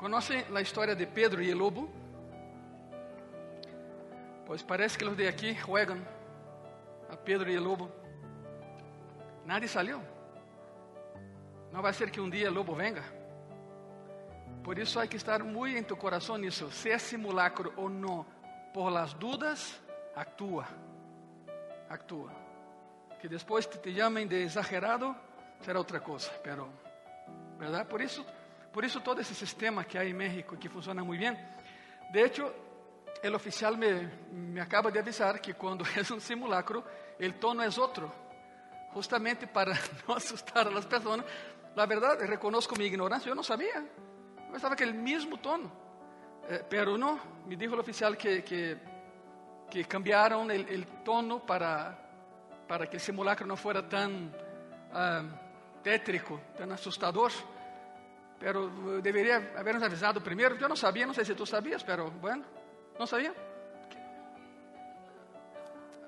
[0.00, 1.86] ¿Conocen la historia de Pedro y el lobo?
[4.46, 6.02] Pues parece que los de aquí juegan
[7.10, 7.90] a Pedro y el lobo.
[9.44, 10.00] Nadie salió.
[11.70, 13.02] No va a ser que un día el lobo venga.
[14.64, 16.70] Por isso hay que estar muy en tu corazón nisso.
[16.70, 18.24] Se é simulacro ou não,
[18.72, 19.78] por las dudas,
[20.16, 20.66] actúa.
[21.90, 22.32] Actúa.
[23.20, 25.14] Que depois te, te de exagerado,
[25.60, 26.32] será outra coisa.
[26.42, 26.70] Pero,
[27.58, 27.86] ¿verdad?
[27.86, 28.24] Por isso,
[28.72, 31.36] por isso todo esse sistema que há em México que funciona muito bem.
[32.12, 32.52] De hecho,
[33.22, 36.84] el oficial me, me acaba de avisar que quando é um simulacro,
[37.18, 38.12] el tono é outro.
[38.94, 39.72] Justamente para
[40.06, 41.24] não assustar a las pessoas.
[41.76, 43.80] La verdad, reconozco mi ignorancia, yo no sabía.
[43.80, 45.70] Yo pensaba que el mismo tono.
[46.48, 51.96] Eh, pero no, me dijo el oficial que, que, cambiaron el, tono para,
[52.66, 54.34] para que el simulacro no fuera tan
[54.92, 57.30] uh, tétrico, tan asustador.
[58.40, 60.56] Pero debería habernos avisado primero.
[60.56, 62.42] Yo no sabía, no sé si tú sabías, pero bueno,
[62.98, 63.34] no sabía.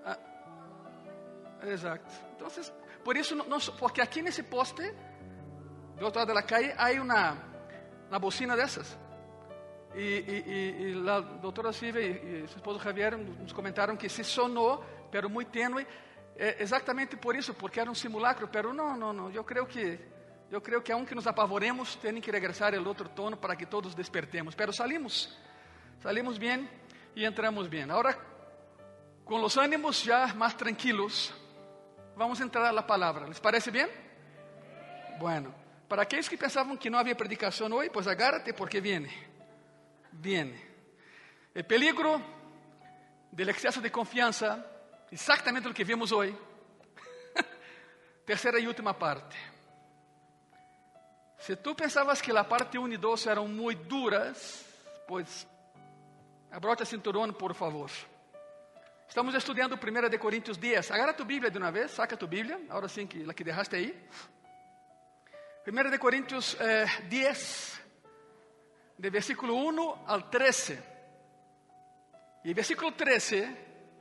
[0.06, 0.18] Ah,
[1.62, 2.10] exacto.
[2.32, 2.72] Entonces,
[3.04, 4.94] por no, no, porque aquí en ese poste
[5.98, 7.36] do outro lado da calle há uma,
[8.08, 8.96] uma bocina dessas.
[9.94, 14.24] E, e, e, a doutora Silvia e, e seu esposo Javier nos comentaram que se
[14.24, 15.86] sonou, pero muito tênue,
[16.58, 18.48] exatamente por isso, porque era um simulacro.
[18.48, 19.30] Pero não, não, não.
[19.30, 20.00] Eu creio que
[20.52, 23.94] eu creio que aunque nos apavoremos, tem que regressar o outro tono para que todos
[23.94, 24.54] despertemos.
[24.54, 25.34] Pero salimos,
[26.00, 26.68] salimos bem
[27.16, 27.84] e entramos bem.
[27.84, 28.18] Agora,
[29.24, 31.32] com os ânimos já mais tranquilos,
[32.14, 33.26] vamos entrar na palavra.
[33.26, 33.88] ¿Les parece bem?
[35.18, 35.54] Bueno.
[35.88, 39.10] Para aqueles que pensavam que não havia predicação hoje, pois agárrate porque viene.
[40.10, 40.58] Viene.
[41.54, 42.22] O peligro
[43.30, 44.64] do excesso de confiança,
[45.10, 46.34] exatamente o que vimos hoje.
[48.24, 49.51] Terceira e última parte.
[51.42, 54.64] Se tu pensavas que a parte 1 e 2 eram muito duras,
[55.08, 55.44] pois
[56.52, 57.90] abrocha cinturão, por favor.
[59.08, 60.92] Estamos estudando 1 de Coríntios 10.
[60.92, 63.74] Agarra tu Bíblia de uma vez, saca tu Bíblia, agora sim que a que deixaste
[63.74, 64.08] aí.
[65.66, 67.82] 1 de Coríntios eh, 10,
[69.00, 70.80] de versículo 1 al 13.
[72.44, 73.56] E o versículo 13,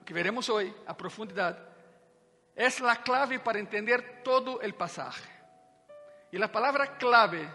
[0.05, 1.57] que veremos hoje a profundidade,
[2.55, 5.30] é a clave para entender todo o pasaje.
[6.31, 7.47] E a palavra clave,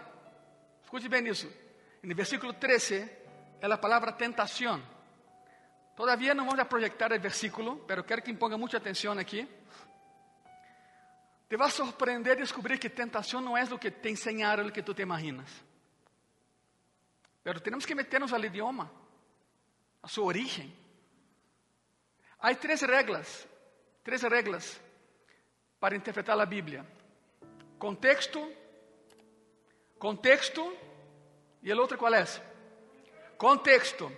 [0.83, 1.51] escute bem isso,
[2.03, 3.09] no versículo 13
[3.59, 4.81] é a palavra tentação.
[5.95, 9.47] Todavía não vamos a projetar o versículo, pero quero que ponga muita atenção aqui.
[11.49, 14.93] Te vai surpreender descobrir que tentação não é o que te ensinaram, o que tu
[14.93, 15.49] te imaginas.
[17.43, 18.91] Pero temos que meternos ao idioma,
[20.03, 20.71] a sua origem.
[22.39, 23.47] Há três regras,
[24.03, 24.79] três regras
[25.79, 26.85] para interpretar a Bíblia:
[27.79, 28.39] contexto,
[29.99, 30.75] contexto
[31.61, 32.25] e o outro qual é?
[33.37, 34.11] Contexto.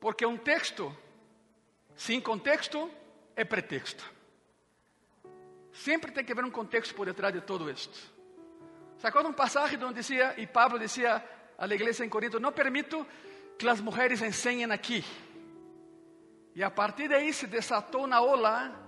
[0.00, 0.94] Porque um texto
[1.96, 2.90] sem contexto
[3.36, 4.04] é pretexto.
[5.72, 7.98] Sempre tem que haver um contexto por detrás de todo isto.
[8.98, 11.22] ¿Se acuerda um passagem onde dizia, e Pablo dizia
[11.58, 13.06] à igreja em Corinto, não permito
[13.58, 15.04] que as mulheres enseñen aqui.
[16.54, 18.83] E a partir daí se desatou uma ola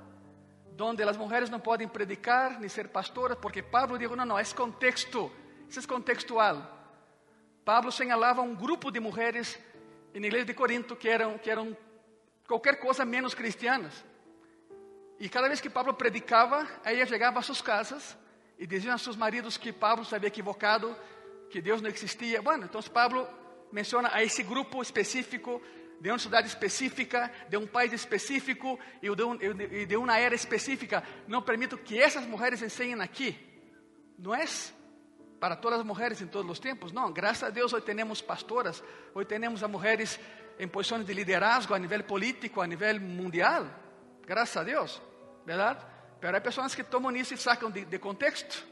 [0.84, 4.44] onde as mulheres não podem predicar nem ser pastoras, porque Pablo disse: não, não, é
[4.44, 5.31] contexto,
[5.69, 6.75] isso é contextual.
[7.64, 9.59] Pablo señalava um grupo de mulheres
[10.14, 11.76] na igreja de Corinto que eram, que eram
[12.47, 14.04] qualquer coisa menos cristianas.
[15.19, 18.16] E cada vez que Pablo predicava, ela chegava a suas casas
[18.58, 20.94] e diziam a seus maridos que Pablo se havia equivocado,
[21.50, 22.41] que Deus não existia.
[22.43, 23.26] Bueno, então Pablo
[23.72, 25.60] menciona a esse grupo específico,
[26.01, 31.03] de uma cidade específica, de um país específico e de, de uma era específica.
[31.27, 33.37] Não permito que essas mulheres ensenem aqui.
[34.19, 34.45] Não é
[35.41, 37.12] para todas as mulheres em todos os tempos, não.
[37.12, 38.83] Graças a Deus, hoje temos pastoras,
[39.15, 40.19] hoje temos a mulheres
[40.59, 43.67] em posições de liderazgo a nível político, a nível mundial.
[44.27, 45.03] Graças a Deus,
[45.45, 45.85] verdade?
[46.21, 48.67] Pero há pessoas que tomam isso e sacam de, de contexto.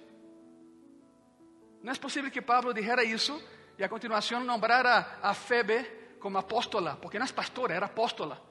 [1.82, 3.40] Não é possível que Pablo dijera isso
[3.78, 8.42] e a continuação nombrara a Febe como apóstola, porque não é pastora, era apóstola.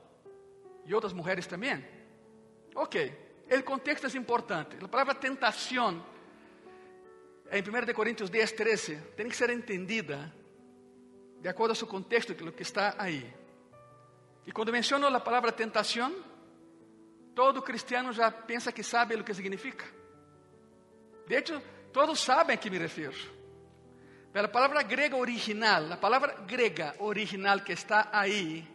[0.85, 1.83] E outras mulheres também.
[2.75, 3.11] Ok,
[3.49, 4.77] o contexto é importante.
[4.79, 6.05] A palavra tentação,
[7.51, 10.31] em 1 Coríntios 10, 13, tem que ser entendida
[11.41, 13.33] de acordo ao seu contexto, que o que está aí.
[14.45, 16.13] E quando menciono a palavra tentação,
[17.33, 19.85] todo cristiano já pensa que sabe o que significa.
[21.25, 21.59] De hecho,
[21.91, 23.17] todos sabem a que me refiro.
[24.33, 28.67] Pero a palavra grega original, a palavra grega original que está aí,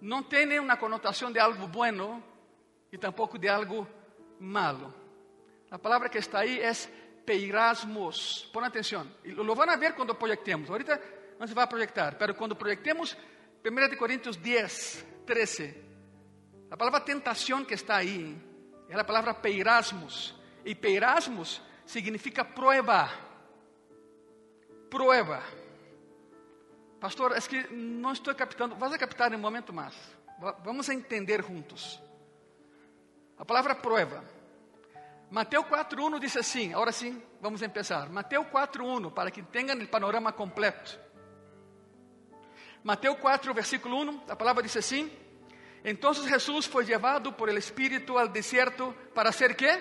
[0.00, 2.22] não tem uma conotação de algo bueno
[2.92, 3.88] e tampouco de algo
[4.38, 4.94] malo.
[5.70, 6.72] A palavra que está aí é
[7.24, 8.48] peirasmos.
[8.52, 9.10] Pon atención.
[9.24, 10.70] Y lo, van a ver cuando proyectemos.
[10.70, 11.00] Ahorita
[11.38, 13.16] no se va a proyectar, pero cuando proyectemos
[13.64, 15.82] 1 de Corintios 10, 13,
[16.70, 18.36] la palabra tentación que está ahí
[18.88, 20.38] es la palabra peirasmos.
[20.64, 23.10] Y peirasmos significa prueba.
[24.94, 25.40] Prueba.
[27.00, 28.76] Pastor, es que no estoy captando.
[28.76, 29.72] Vas a captar en un momento.
[29.74, 32.00] Va- Vamos entender juntos.
[33.36, 34.22] A palavra prueba.
[35.32, 38.08] Mateus 4.1 diz assim, agora sim, vamos empezar.
[38.08, 40.96] Mateus 4.1, para que tenham o panorama completo.
[42.84, 45.10] Mateus 4, versículo 1, a palavra diz assim:
[45.84, 49.72] Então Jesus foi levado por el Espírito al desierto para ser quê?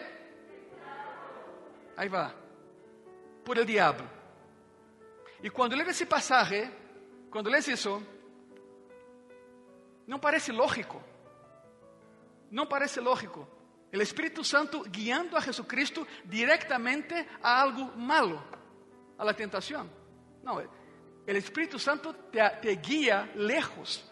[1.98, 2.34] Aí vai.
[3.46, 4.23] Por el diabo.
[5.44, 6.72] E quando lê esse passagem,
[7.30, 8.02] quando lês isso,
[10.08, 11.04] não parece lógico.
[12.50, 13.46] Não parece lógico.
[13.92, 17.14] O Espírito Santo guiando a Jesucristo diretamente
[17.44, 18.42] a algo malo,
[19.18, 19.90] a la tentação.
[20.42, 24.10] Não, o Espírito Santo te, te guia lejos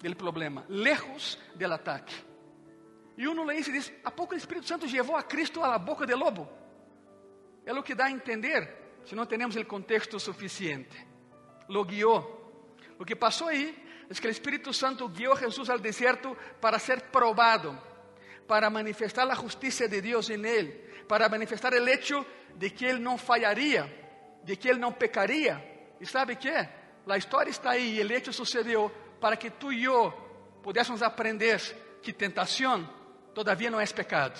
[0.00, 2.14] del problema, lejos del ataque.
[3.18, 5.68] E uno lê isso e diz: ¿A pouco o Espírito Santo levou a Cristo a
[5.68, 6.48] la boca del lobo?
[7.66, 11.06] É o que dá a entender, se não temos o contexto suficiente.
[11.68, 12.38] Lo guiou.
[12.98, 13.76] O que passou aí
[14.08, 17.80] é que o Espírito Santo guiou a Jesus ao deserto para ser probado,
[18.46, 20.72] para manifestar a justiça de Deus em ele,
[21.08, 22.26] para manifestar o hecho
[22.56, 23.88] de que ele não falharia,
[24.44, 25.64] de que ele não pecaria.
[26.00, 26.50] E sabe que?
[26.50, 30.12] A história está aí e o hecho sucedeu para que tu e eu
[30.62, 31.60] pudéssemos aprender
[32.02, 32.88] que tentação
[33.34, 34.38] todavia não é pecado.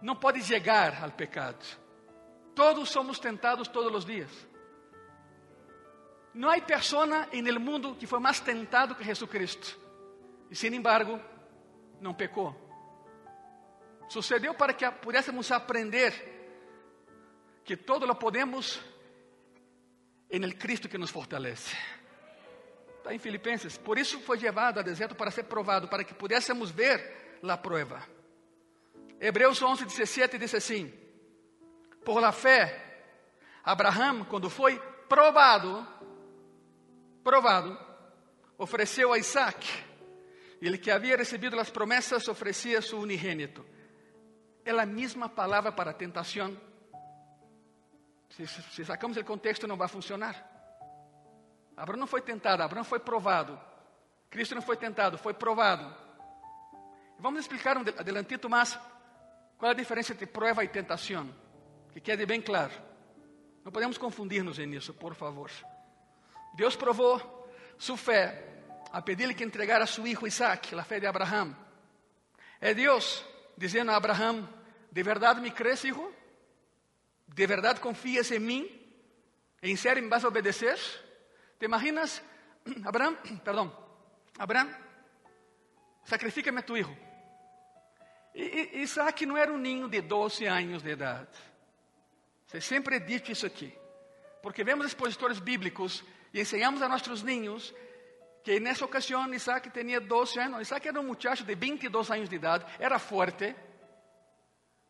[0.00, 1.81] Não pode chegar ao pecado.
[2.54, 4.30] Todos somos tentados todos os dias.
[6.34, 9.78] Não há pessoa no mundo que foi mais tentado que Jesucristo.
[10.50, 11.20] E, sin embargo,
[12.00, 12.54] não pecou.
[14.08, 16.12] Sucedeu para que pudéssemos aprender
[17.64, 18.80] que todo lo podemos
[20.28, 21.76] en el Cristo que nos fortalece.
[22.98, 23.78] Está em Filipenses.
[23.78, 28.02] Por isso foi levado ao deserto para ser provado, para que pudéssemos ver a prova.
[29.20, 30.92] Hebreus 11, 17 diz assim:
[32.04, 33.06] Por la fé,
[33.64, 34.78] Abraão, quando foi
[35.08, 35.86] provado,
[37.22, 37.78] provado,
[38.58, 39.68] ofereceu a Isaac.
[40.60, 43.64] Ele que havia recebido as promessas oferecia seu unigênito.
[44.64, 46.56] É a mesma palavra para tentação.
[48.30, 50.48] Se, se sacamos o contexto, não vai funcionar.
[51.76, 53.58] Abraão não foi tentado, Abraão foi provado.
[54.30, 55.94] Cristo não foi tentado, foi provado.
[57.18, 58.78] Vamos explicar um adelantito mais
[59.58, 61.28] qual é a diferença entre prova e tentação,
[61.92, 62.72] que quede bem claro.
[63.64, 65.50] Não podemos confundir-nos nisso, por favor.
[66.54, 67.48] Deus provou
[67.78, 68.48] sua fé
[68.92, 71.56] a pedir-lhe que entregara a seu filho Isaac, a fé de Abraão.
[72.60, 73.24] É Deus
[73.56, 74.48] dizendo a Abraão:
[74.90, 76.12] De verdade me crees, hijo?
[77.28, 78.82] De verdade confias em mim?
[79.62, 80.78] Em sério me vas a obedecer?
[81.58, 82.22] ¿Te imaginas,
[82.84, 83.72] Abraham, perdón,
[84.38, 84.68] Abraham,
[86.04, 86.96] sacrifícame a tu hijo?
[88.34, 91.51] E, Isaac não era um ninho de 12 anos de idade.
[92.52, 93.72] Você sempre dito isso aqui.
[94.42, 96.04] Porque vemos expositores bíblicos
[96.34, 97.74] e ensinamos a nossos ninhos
[98.44, 100.60] que nessa ocasião Isaac tinha 12 anos.
[100.60, 103.56] Isaac era um muchacho de 22 anos de idade, era forte.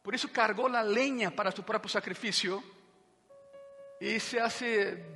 [0.02, 2.60] Por isso cargou a lenha para seu próprio sacrifício.
[4.00, 4.48] E se há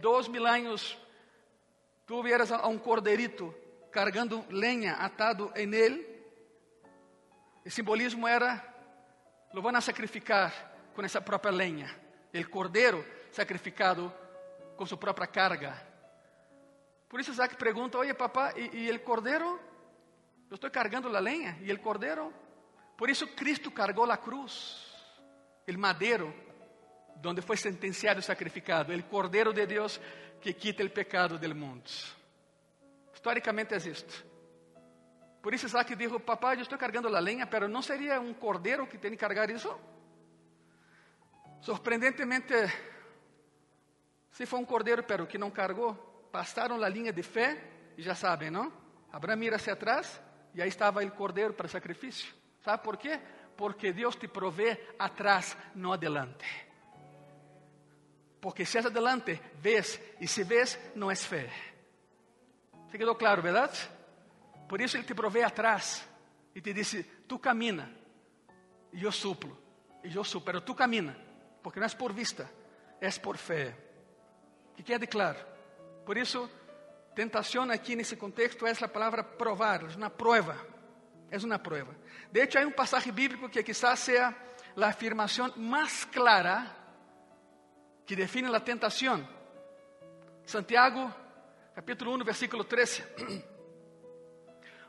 [0.00, 0.96] dois mil anos
[2.06, 3.52] tu vieras a um corderito
[3.90, 6.06] cargando lenha atado em ele,
[7.64, 8.62] o simbolismo era,
[9.52, 10.52] lo van a sacrificar
[10.94, 12.05] com essa própria lenha.
[12.38, 14.12] O cordeiro sacrificado
[14.76, 15.74] com sua própria carga.
[17.08, 19.60] Por isso Isaac pergunta, oye papá, e, o cordeiro?
[20.50, 22.32] Eu estou cargando a lenha, e o cordeiro?
[22.96, 24.86] Por isso Cristo cargou a cruz,
[25.68, 26.32] o madeiro,
[27.16, 30.00] donde foi sentenciado e sacrificado, o cordeiro de Deus
[30.40, 31.88] que quita o pecado do mundo.
[33.12, 34.24] Historicamente é isto.
[35.42, 38.86] Por isso Isaac disse, papai, eu estou cargando a lenha, pero não seria um cordeiro
[38.86, 39.74] que tem que cargar isso?
[41.66, 42.54] Sorprendentemente,
[44.30, 45.94] se foi um cordeiro, pero que não cargou,
[46.30, 47.60] passaram a linha de fé,
[47.98, 48.72] e já sabem, não?
[49.12, 50.20] Abraão mira hacia atrás,
[50.54, 52.32] e aí estava o cordeiro para sacrifício.
[52.62, 53.18] Sabe por quê?
[53.56, 56.46] Porque Deus te provê atrás, não adelante.
[58.40, 61.50] Porque se és adelante, vês, e se vês, não és fé.
[62.92, 63.90] ¿Se quedou claro, verdade?
[64.68, 66.08] Por isso Ele te provê atrás
[66.54, 67.90] e te disse: Tu camina,
[68.92, 69.58] e eu suplo,
[70.04, 71.25] e eu suplo, pero tu camina,
[71.66, 72.48] porque não é por vista,
[73.00, 73.76] é por fé.
[74.76, 75.36] Que quede claro.
[76.04, 76.48] Por isso,
[77.12, 80.56] tentação aqui nesse contexto é a palavra provar, é uma prova.
[81.28, 81.92] É uma prova.
[82.30, 84.32] De hecho, há um passagem bíblico que quizás seja
[84.76, 86.72] la afirmación más clara
[88.06, 89.28] que define la tentación.
[90.44, 91.12] Santiago,
[91.74, 93.42] capítulo 1, versículo 13.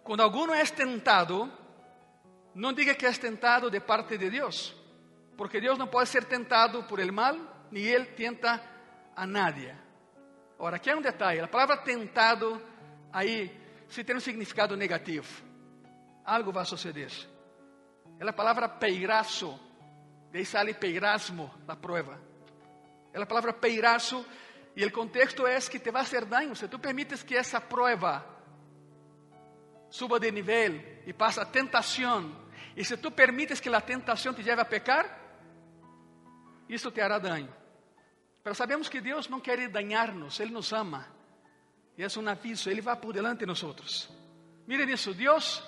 [0.04, 1.50] Cuando alguno es tentado,
[2.54, 4.77] no diga que es tentado de parte de Dios,
[5.38, 7.40] porque Dios no puede ser tentado por el mal,
[7.72, 8.62] ni Él tienta
[9.16, 9.74] a nadie.
[10.60, 11.42] Ahora, aquí hay un detalle.
[11.42, 12.60] La palabra tentado
[13.12, 15.26] ahí sí tiene un significado negativo.
[16.26, 17.12] Algo va a suceder.
[17.12, 19.60] Es la palabra peirazo.
[20.32, 22.18] De ahí sale peirasmo, la prueba.
[23.14, 24.26] É a palavra peiraço
[24.76, 26.56] e o contexto é que te vai fazer daño.
[26.56, 28.24] Se tu permites que essa prova
[29.90, 34.44] suba de nível e passe a tentação, e se tu permites que a tentação te
[34.44, 35.27] leve a pecar,
[36.70, 37.54] isso te hará daño.
[38.44, 41.08] Mas sabemos que Deus não quer dañar-nos, Ele nos ama.
[41.98, 44.10] E é um aviso, Ele vai por delante de nós.
[44.68, 45.64] Miren isso, Deus,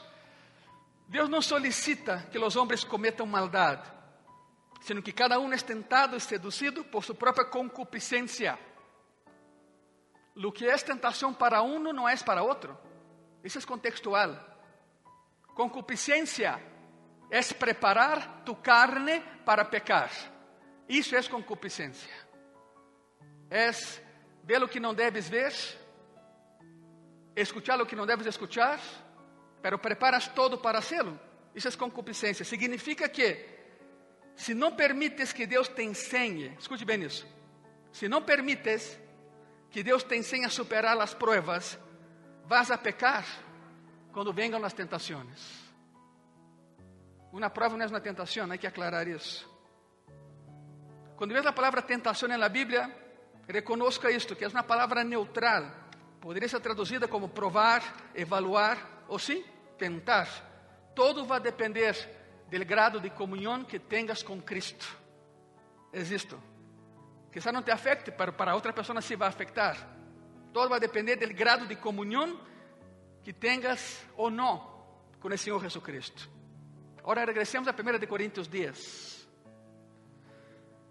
[1.08, 4.00] Deus não solicita que os homens cometam maldade
[4.80, 8.58] sino que cada uno es tentado y seducido por su propia concupiscencia.
[10.36, 12.80] Lo que es tentación para uno no es para otro.
[13.44, 14.46] Eso es contextual.
[15.54, 16.60] Concupiscencia
[17.30, 20.10] es preparar tu carne para pecar.
[20.90, 22.12] Isso é concupiscência.
[23.52, 23.70] É
[24.44, 25.54] ver o que não deves ver,
[27.36, 28.80] escuchar o que não deves escuchar,
[29.62, 31.20] pero preparas todo para hacerlo.
[31.54, 32.44] Isso é concupiscência.
[32.44, 33.46] Significa que
[34.36, 37.28] se não permites que Deus te ensine, escute bem isso.
[37.92, 39.00] Se não permites
[39.70, 41.78] que Deus te ensine a superar as pruebas,
[42.46, 43.26] vas a pecar
[44.12, 45.70] quando venham as tentações.
[47.32, 49.49] Uma prova não é uma tentação, há que aclarar isso.
[51.20, 52.90] Quando vês a palavra tentação na Bíblia,
[53.46, 55.70] reconozca isto, que é uma palavra neutral.
[56.22, 57.84] Poderia ser traduzida como provar,
[58.16, 59.44] evaluar ou sim,
[59.78, 60.30] tentar.
[60.96, 61.94] Todo vai depender
[62.50, 64.86] del grado de comunión que tengas con Cristo.
[65.92, 66.40] Es esto.
[67.34, 69.76] Quizá no te afecte, pero para otra persona sí va a afectar.
[70.54, 72.40] Todo va a depender del grado de comunión
[73.26, 76.24] que tengas o no con el Señor Jesucristo.
[77.04, 79.19] Ahora regresemos a 1 de Corintios 10.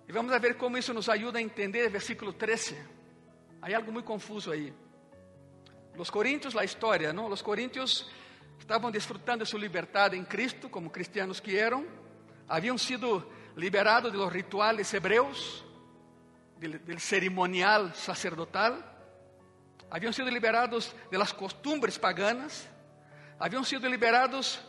[0.08, 2.82] Y vamos a ver cómo eso nos ayuda a entender versículo 13.
[3.60, 4.72] Hay algo muy confuso ahí.
[5.94, 7.28] Los Corintios, la historia, ¿no?
[7.28, 8.10] Los Corintios
[8.58, 11.84] estavam desfrutando de sua liberdade em Cristo, como cristianos que eram,
[12.48, 15.64] haviam sido liberados de los rituales hebreus,
[16.56, 18.84] del cerimonial sacerdotal,
[19.90, 22.68] haviam sido liberados de las costumbres paganas,
[23.38, 24.60] haviam sido liberados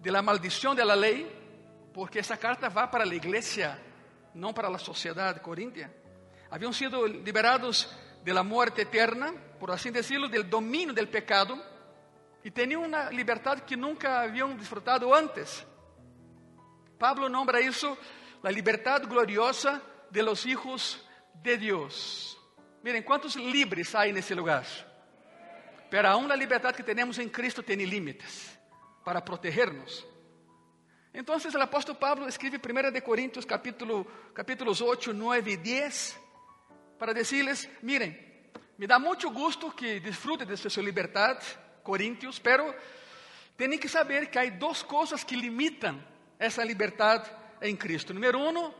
[0.00, 1.26] de la maldição de la lei,
[1.92, 3.78] porque essa carta vai para a igreja,
[4.34, 5.94] não para a sociedade coríntia.
[6.50, 7.88] Haviam sido liberados
[8.22, 11.60] de la muerte eterna, por assim decirlo, del dominio del pecado,
[12.44, 15.64] e tinham uma liberdade que nunca haviam desfrutado antes.
[16.98, 17.96] Pablo nombra isso
[18.42, 21.00] a liberdade gloriosa de los hijos
[21.42, 22.38] de Deus.
[22.82, 24.64] Miren, quantos livres há nesse lugar?
[25.90, 28.58] Pero aún a liberdade que temos em Cristo tem limites
[29.04, 30.06] para protegernos.
[31.16, 34.04] Então, o apóstolo Pablo escreve 1 de Coríntios capítulo,
[34.34, 36.20] capítulos 8, 9 e 10
[36.98, 38.12] para decirles, miren,
[38.76, 41.46] me dá muito gosto que disfruten de sua liberdade,
[41.84, 42.74] Coríntios, pero
[43.56, 46.02] tem que saber que há duas coisas que limitam
[46.36, 47.30] essa liberdade
[47.62, 48.12] em Cristo.
[48.12, 48.74] Número um,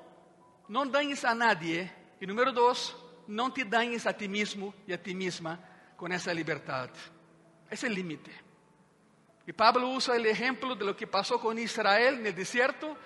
[0.69, 1.89] não danes a nadie.
[2.21, 2.97] E número dois,
[3.29, 5.63] não te danes a ti mesmo e a ti mesma
[5.97, 6.99] com essa liberdade.
[7.71, 8.44] Esse é o límite.
[9.47, 12.97] E Pablo usa o exemplo de lo que passou com Israel no deserto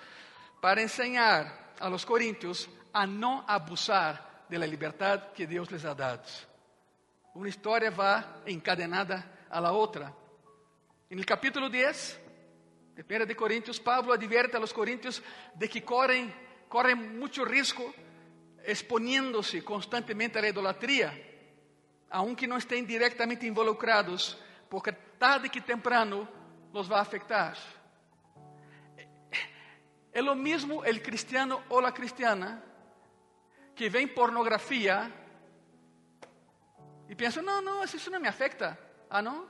[0.61, 6.27] para ensinar a los coríntios a não abusar da liberdade que Deus les ha dado.
[7.35, 10.13] Uma história vai encadenada a la otra.
[11.09, 12.19] En el capítulo 10
[12.95, 15.21] de 1 de Corintios, Pablo advierte a los corintios
[15.55, 16.33] de que corren,
[16.67, 17.93] corren mucho riesgo
[18.63, 21.13] exponiéndose constantemente a la idolatría,
[22.09, 24.37] aunque no estén directamente involucrados,
[24.69, 26.27] porque tarde que temprano
[26.73, 27.55] los va a afectar.
[30.11, 32.63] É lo mismo el cristiano o la cristiana
[33.75, 35.11] que ven pornografía
[37.07, 38.77] y piensa, no, no, eso no me afecta.
[39.09, 39.47] Ah, não?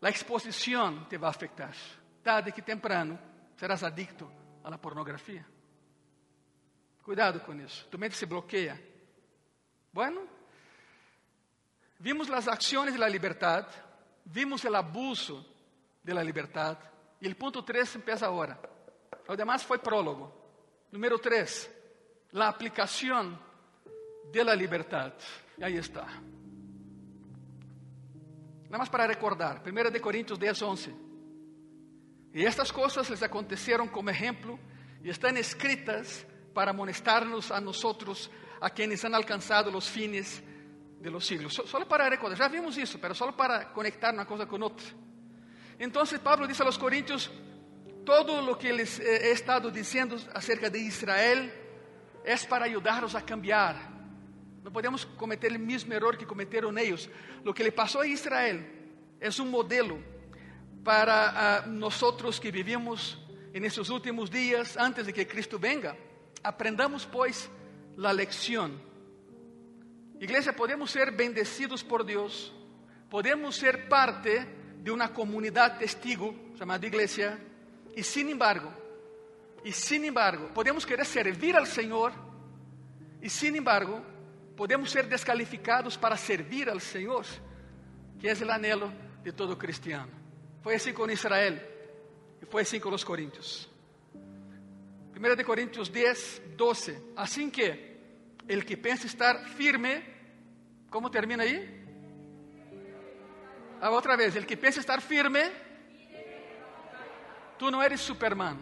[0.00, 1.74] A exposição te vai afetar.
[2.22, 3.18] Tarde que temprano
[3.56, 4.30] serás adicto
[4.62, 5.44] à pornografia.
[7.02, 7.86] Cuidado com isso.
[7.88, 8.80] Tu mente se bloqueia.
[9.92, 10.28] Bueno,
[11.98, 13.68] vimos as ações da liberdade,
[14.24, 15.44] vimos o abuso
[16.04, 16.80] da liberdade,
[17.20, 18.58] e o ponto 3 empieza agora.
[19.28, 20.32] O demais foi prólogo.
[20.90, 21.70] Número 3,
[22.34, 23.38] a aplicação
[24.32, 25.24] da liberdade.
[25.58, 26.06] E aí está.
[28.64, 30.94] Nada mais para recordar, 1 de Coríntios 10, 11.
[32.34, 34.58] Y estas cosas les acontecieron como ejemplo
[35.02, 40.42] y están escritas para amonestarnos a nosotros, a quienes han alcanzado los fines
[41.00, 41.54] de los siglos.
[41.54, 44.86] So- Solo para recordar, ya vimos eso, pero solo para conectar una cosa con otra.
[45.78, 47.30] Entonces Pablo dice a los Corintios,
[48.04, 51.52] todo lo que les he he estado diciendo acerca de Israel
[52.24, 53.76] es para ayudarlos a cambiar.
[54.62, 57.08] No podemos cometer el mismo error que cometieron ellos.
[57.44, 58.66] Lo que le pasó a Israel
[59.20, 59.98] es un modelo
[60.82, 63.18] para ah, nosotros que vivimos
[63.52, 65.96] en estos últimos días antes de que Cristo venga.
[66.42, 67.48] Aprendamos pues
[67.96, 68.80] la lección.
[70.20, 72.52] Iglesia, podemos ser bendecidos por Dios,
[73.08, 74.46] podemos ser parte
[74.78, 77.38] de una comunidad testigo llamada iglesia,
[77.94, 78.72] y sin embargo,
[79.64, 82.12] y sin embargo, podemos querer servir al Señor,
[83.22, 84.02] y sin embargo,
[84.56, 87.24] podemos ser descalificados para servir al Señor,
[88.20, 90.10] que es el anhelo de todo cristiano.
[90.62, 91.62] Fue así con Israel
[92.42, 93.68] y fue así con los Corintios.
[95.16, 97.02] 1 de Corintios 10, 12.
[97.16, 97.87] Así que
[98.48, 100.02] el que piensa estar firme,
[100.88, 101.74] ¿cómo termina ahí?
[103.80, 105.50] Ah, otra vez, el que piensa estar firme,
[107.58, 108.58] tú no eres Superman,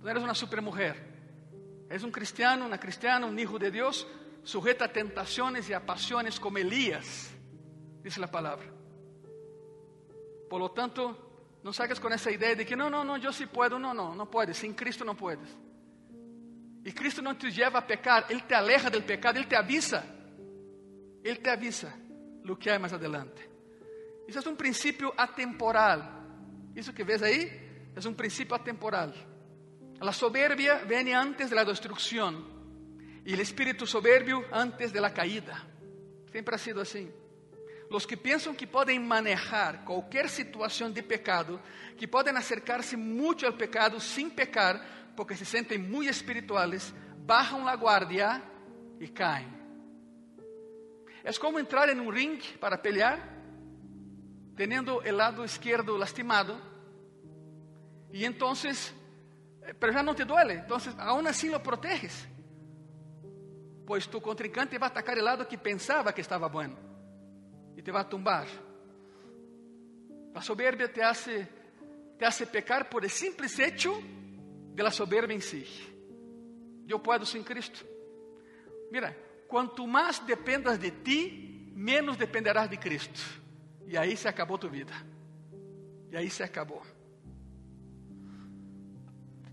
[0.00, 0.96] tú eres una supermujer,
[1.88, 4.08] eres un cristiano, una cristiana, un hijo de Dios,
[4.42, 7.30] sujeta a tentaciones y a pasiones como Elías,
[8.02, 8.66] dice la palabra.
[10.48, 13.46] Por lo tanto, no salgas con esa idea de que no, no, no, yo sí
[13.46, 15.48] puedo, no, no, no puedes, sin Cristo no puedes.
[16.84, 20.04] Y Cristo no te lleva a pecar, Él te aleja del pecado, Él te avisa,
[21.22, 21.94] Él te avisa
[22.44, 23.48] lo que hay más adelante.
[24.26, 26.22] Isso é um princípio atemporal.
[26.74, 27.50] Isso que ves aí
[27.94, 29.12] é um princípio atemporal.
[30.00, 32.44] A soberbia vem antes da destruição
[33.24, 35.54] e o espírito soberbio antes da caída.
[36.32, 37.12] Sempre ha sido assim.
[37.88, 41.60] Los que pensam que podem manejar qualquer situação de pecado,
[41.96, 44.82] que podem acercar-se muito ao pecado sem pecar,
[45.16, 48.42] porque se sentem muito espirituales, bajam la guardia
[48.98, 49.48] e caem.
[51.24, 53.32] É como entrar em um ringue para pelear
[54.56, 56.56] teniendo el lado izquierdo lastimado,
[58.12, 58.94] y entonces,
[59.62, 62.28] eh, pero ya no te duele, entonces aún así lo proteges,
[63.86, 66.76] pues tu contrincante va a atacar el lado que pensaba que estaba bueno,
[67.76, 68.46] y te va a tumbar.
[70.34, 71.48] La soberbia te hace,
[72.18, 74.00] te hace pecar por el simple hecho
[74.74, 74.90] de la
[75.30, 75.64] en sí.
[76.86, 77.80] Yo puedo sin Cristo.
[78.90, 83.20] Mira, cuanto más dependas de ti, menos dependerás de Cristo.
[83.86, 84.92] E aí se acabou tua vida.
[86.10, 86.82] E aí se acabou.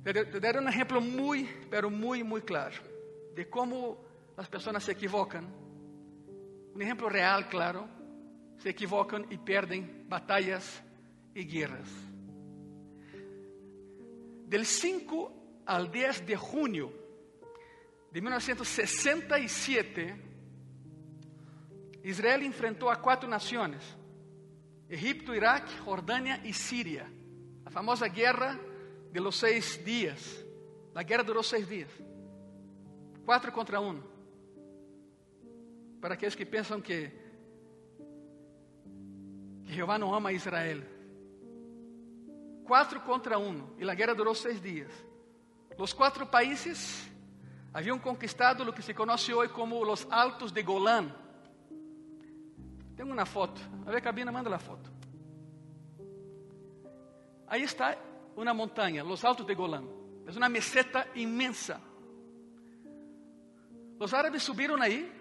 [0.03, 2.89] Te daré um exemplo muito, pero muito, muito claro
[3.39, 3.97] de como
[4.35, 5.45] as pessoas se equivocam.
[6.75, 7.87] Um exemplo real, claro.
[8.57, 10.83] Se equivocam e perdem batalhas
[11.33, 12.08] e guerras.
[14.49, 16.91] Del 5 al 10 de junho
[18.11, 20.15] de 1967,
[22.03, 23.77] Israel enfrentou a quatro nações.
[24.89, 27.05] Egipto, Iraque, Jordânia e Síria.
[27.63, 28.59] A famosa guerra
[29.11, 30.43] de los seis dias.
[30.95, 31.91] A guerra durou seis dias.
[33.23, 34.01] Quatro contra um.
[36.01, 37.11] Para aqueles que pensam que,
[39.63, 40.81] que Jeová não ama Israel.
[42.69, 43.67] Quatro contra um.
[43.79, 44.91] E a guerra durou seis dias.
[45.75, 47.09] Os quatro países
[47.73, 51.11] haviam conquistado o que se conhece hoje como os Altos de Golán.
[52.95, 53.59] Tengo una foto.
[53.87, 54.87] A ver, cabina, manda la foto.
[57.47, 57.97] Ahí está
[58.35, 59.89] una montaña, los Altos de Golán.
[60.27, 61.81] Es una meseta inmensa.
[63.97, 65.11] Los árabes subieron ahí,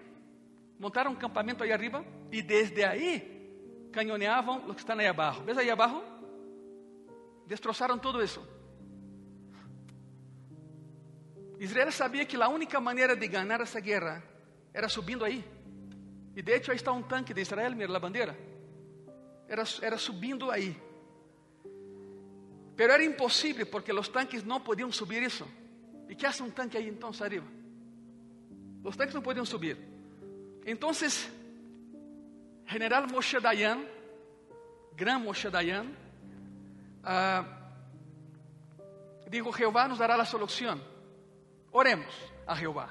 [0.77, 5.43] montaron un campamento ahí arriba y desde ahí cañoneaban los que están ahí abajo.
[5.43, 6.03] ¿Ves ahí abajo?
[7.49, 8.45] Destrozaron todo eso.
[11.59, 14.23] Israel sabía que la única manera de ganar esa guerra
[14.71, 15.43] era subindo ahí.
[16.35, 18.37] E de hecho aí está um tanque de Israel, mira a bandeira.
[19.47, 20.77] Era, era subindo aí.
[22.77, 25.45] Pero era impossível porque os tanques não podiam subir isso.
[26.07, 27.47] E que hace um tanque aí então arriba?
[28.83, 29.75] Os tanques não podiam subir.
[30.65, 30.91] Então,
[32.67, 33.83] General Moshe Dayan,
[34.95, 35.87] Gran Moshe Dayan,
[37.03, 37.45] ah,
[39.29, 40.81] dijo: Jehová nos dará a solução.
[41.71, 42.13] Oremos
[42.47, 42.89] a Jeová.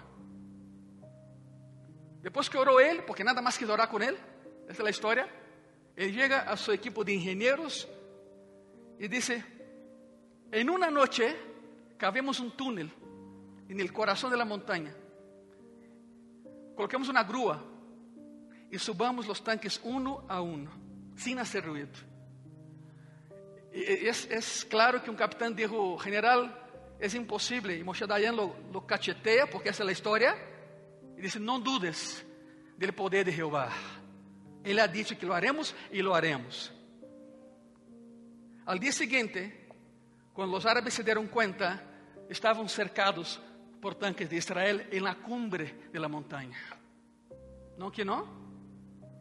[2.22, 4.18] Depois que orou ele, porque nada mais que orar com ele,
[4.68, 5.28] essa é a história.
[5.96, 7.88] Ele chega a seu equipo de engenheiros
[8.98, 9.44] e disse:
[10.52, 11.24] Em uma noite
[11.96, 12.88] cavemos um túnel
[13.68, 14.96] no coração da montanha,
[16.74, 17.62] coloquemos uma grua
[18.70, 20.66] e subamos os tanques um a um,
[21.16, 21.98] sem fazer ruído.
[23.84, 26.54] Es, es claro que un capitán dijo, general,
[26.98, 27.76] es imposible.
[27.76, 30.36] Y Moshe Dayan lo, lo cachetea, porque esa es la historia,
[31.16, 32.24] y dice, no dudes
[32.76, 33.70] del poder de Jehová.
[34.64, 36.72] Él ha dicho que lo haremos y lo haremos.
[38.66, 39.68] Al día siguiente,
[40.32, 41.82] cuando los árabes se dieron cuenta,
[42.28, 43.40] estaban cercados
[43.80, 46.58] por tanques de Israel en la cumbre de la montaña.
[47.78, 48.26] ¿No que no?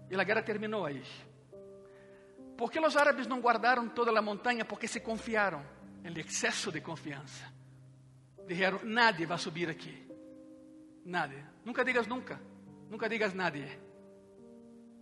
[0.10, 1.02] Y la guerra terminó ahí.
[2.58, 4.67] ¿Por qué los árabes no guardaron toda la montaña?
[4.67, 5.62] Porque se confiaron
[6.00, 7.52] en el exceso de confianza.
[8.48, 10.08] Dijeron, nadie va a subir aquí.
[11.06, 11.43] Nadie.
[11.63, 12.39] Nunca digas nunca.
[12.89, 13.80] Nunca digas nadie.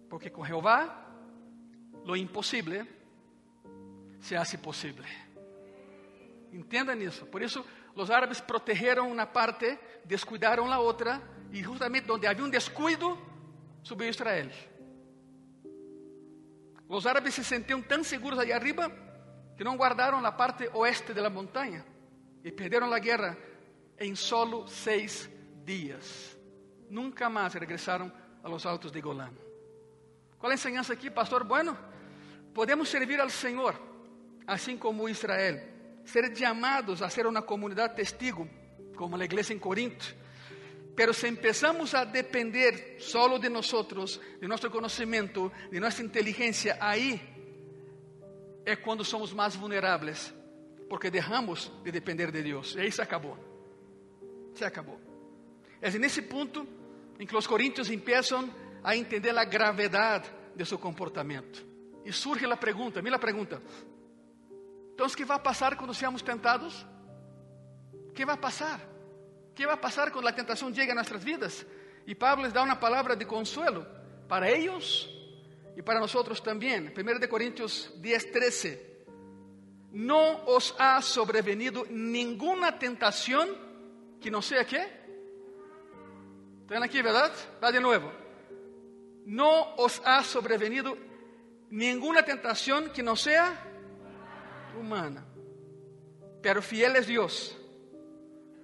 [0.09, 1.07] Porque con Jehová
[2.05, 2.85] lo imposible
[4.19, 5.07] se hace posible.
[6.51, 7.25] Entiendan eso.
[7.25, 7.65] Por eso
[7.95, 13.17] los árabes protegeron una parte, descuidaron la otra, y justamente donde había un descuido,
[13.81, 14.51] subió Israel.
[16.89, 18.91] Los árabes se sentían tan seguros allá arriba
[19.57, 21.83] que no guardaron la parte oeste de la montaña
[22.43, 23.35] y perdieron la guerra
[23.97, 25.29] en solo seis
[25.63, 26.37] días.
[26.89, 29.35] Nunca más regresaron a los altos de Golán.
[30.37, 31.47] ¿Cuál es la enseñanza aquí, pastor?
[31.47, 31.75] Bueno,
[32.53, 33.75] podemos servir al Señor,
[34.45, 38.47] así como Israel, ser llamados a ser una comunidad testigo,
[38.95, 40.05] como la iglesia en Corinto.
[40.95, 47.19] Pero si empezamos a depender solo de nosotros, de nuestro conocimiento, de nuestra inteligencia, ahí
[48.65, 50.33] es cuando somos más vulnerables,
[50.89, 52.75] porque dejamos de depender de Dios.
[52.77, 53.37] Y ahí se acabó.
[54.53, 54.97] Se acabó.
[55.81, 56.65] Es en ese punto
[57.19, 60.23] en que los corintios empiezan a entender la gravedad
[60.55, 61.59] de su comportamiento.
[62.05, 63.59] Y surge la pregunta, mira la pregunta.
[64.91, 66.85] Entonces, ¿qué va a pasar cuando seamos tentados?
[68.13, 68.94] ¿Qué va a pasar?
[69.55, 71.65] ¿Qué va a pasar cuando la tentación llegue a nuestras vidas?
[72.05, 73.87] Y Pablo les da una palabra de consuelo
[74.27, 75.09] para ellos
[75.75, 76.93] y para nosotros también.
[76.95, 78.95] 1 de Corintios 10, 13.
[79.93, 83.49] No os ha sobrevenido ninguna tentación
[84.21, 85.05] que no sea qué.
[86.63, 87.31] ¿Están aquí, verdad?
[87.63, 88.11] Va de nuevo.
[89.25, 90.97] No os ha sobrevenido
[91.69, 93.53] ninguna tentación que no sea
[94.79, 95.25] humana.
[96.41, 97.57] Pero fiel es Dios,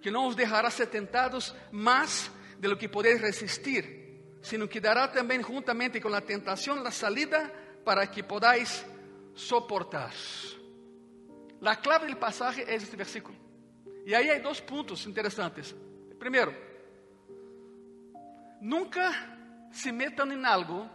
[0.01, 5.11] que no os dejará ser tentados más de lo que podéis resistir, sino que dará
[5.11, 7.51] también juntamente con la tentación la salida
[7.85, 8.85] para que podáis
[9.33, 10.11] soportar.
[11.59, 13.37] La clave del pasaje es este versículo.
[14.05, 15.75] Y ahí hay dos puntos interesantes.
[16.19, 16.53] Primero,
[18.59, 19.11] nunca
[19.71, 20.89] se metam em algo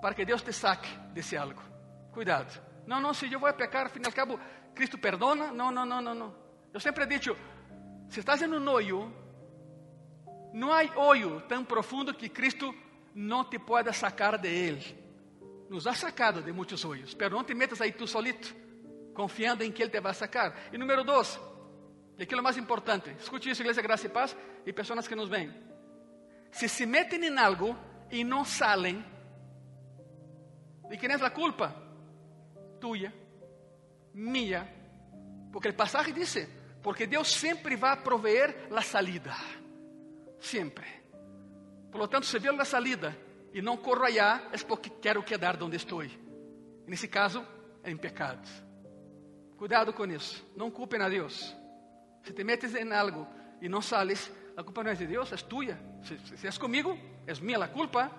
[0.00, 1.62] para que Deus te saque desse algo.
[2.12, 2.60] Cuidado.
[2.86, 4.40] Não, não, se eu vou pecar, afinal de cabo,
[4.74, 5.52] Cristo perdona.
[5.52, 6.34] Não, não, não, não, não.
[6.72, 7.36] Eu sempre he dicho,
[8.12, 9.10] se estás em um hoyo,
[10.52, 12.74] não há hoyo tão profundo que Cristo
[13.14, 15.02] não te pueda sacar de ele.
[15.70, 18.54] Nos ha sacado de muitos hoyos, pero não te metas aí tu solito,
[19.14, 20.54] confiando em que Ele te vai sacar.
[20.70, 21.40] E número dois,
[22.18, 25.50] e aquilo mais importante, escute isso, Igreja Graça e Paz, e pessoas que nos veem.
[26.50, 27.74] Se se metem em algo
[28.10, 29.02] y no salen,
[30.86, 31.74] ¿de quién es la culpa?
[32.78, 33.10] Tuya,
[34.12, 34.70] mía.
[35.50, 39.36] Porque el pasaje dice, porque Dios siempre va a proveer la salida.
[40.40, 41.02] Siempre.
[41.90, 43.16] Por lo tanto, se veo la salida
[43.52, 46.10] y no corro allá, es porque quiero quedar donde estoy.
[46.86, 47.44] En ese caso,
[47.84, 48.48] en pecados.
[49.56, 50.42] Cuidado con eso.
[50.56, 51.54] No culpen a Dios.
[52.24, 53.28] Si te metes en algo
[53.60, 55.78] y no sales, la culpa no es de Dios, es tuya.
[56.02, 58.10] Si, si es conmigo, es mía la culpa.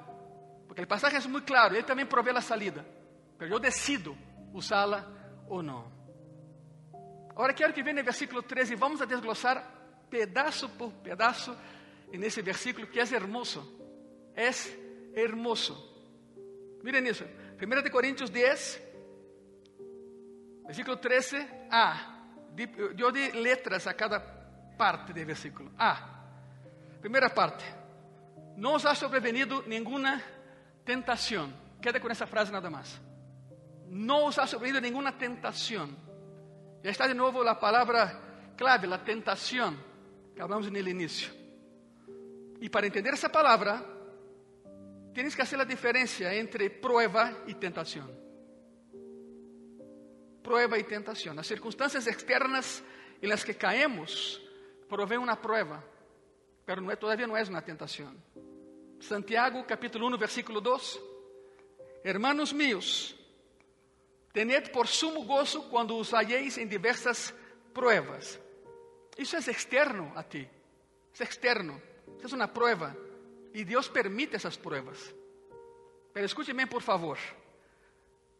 [0.67, 2.83] Porque el pasaje es muy claro, Él también provee la salida.
[3.37, 4.15] Pero yo decido
[4.53, 5.05] usarla
[5.49, 6.02] o no.
[7.35, 9.63] Ahora quiero que venga el versículo 13 y vamos a desglosar
[10.09, 11.55] pedazo por pedazo
[12.11, 13.79] en ese versículo que es hermoso.
[14.35, 14.77] Es
[15.15, 15.93] hermoso.
[16.83, 17.25] Miren eso.
[17.61, 18.83] 1 de Corintios 10,
[20.65, 22.09] versículo 13, A.
[22.95, 25.71] Yo di letras a cada parte del versículo.
[25.77, 26.09] A.
[26.99, 27.63] Primeira parte.
[28.55, 30.21] Não os ha sobrevenido nenhuma
[30.85, 31.51] tentação.
[31.81, 33.01] Queda com essa frase nada mais.
[33.87, 35.89] Não os ha sobrevenido nenhuma tentação.
[36.83, 39.77] Já está de novo a palavra clave, a tentação,
[40.35, 41.31] que hablamos no início.
[42.59, 43.83] E para entender essa palavra,
[45.13, 48.09] tienes que fazer a diferença entre prueba e tentação.
[50.43, 51.39] Prueba e tentação.
[51.39, 52.83] As circunstâncias externas
[53.21, 54.41] em las que caemos
[54.89, 55.93] provêm uma prueba
[56.65, 58.21] pero no, todavía no es una tentación.
[58.99, 61.01] Santiago capítulo 1 versículo 2.
[62.03, 63.15] Hermanos míos,
[64.33, 67.33] tened por sumo gozo cuando os halléis en diversas
[67.71, 68.39] pruebas.
[69.17, 71.79] Isso é externo a ti, é externo,
[72.19, 72.97] isso é uma prueba
[73.53, 75.13] e Deus permite essas pruebas.
[76.11, 77.17] Pero escúcheme por favor,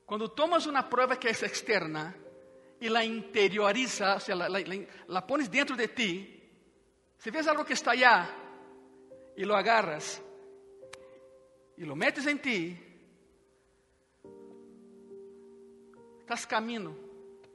[0.05, 2.13] quando tomas uma prueba que é externa,
[2.83, 4.59] y la interioriza, o sea, la, la,
[5.07, 6.43] la pones dentro de ti,
[7.17, 8.29] si ves algo que está allá
[9.37, 10.21] y lo agarras
[11.77, 12.77] y lo metes en ti,
[16.33, 16.95] estás camino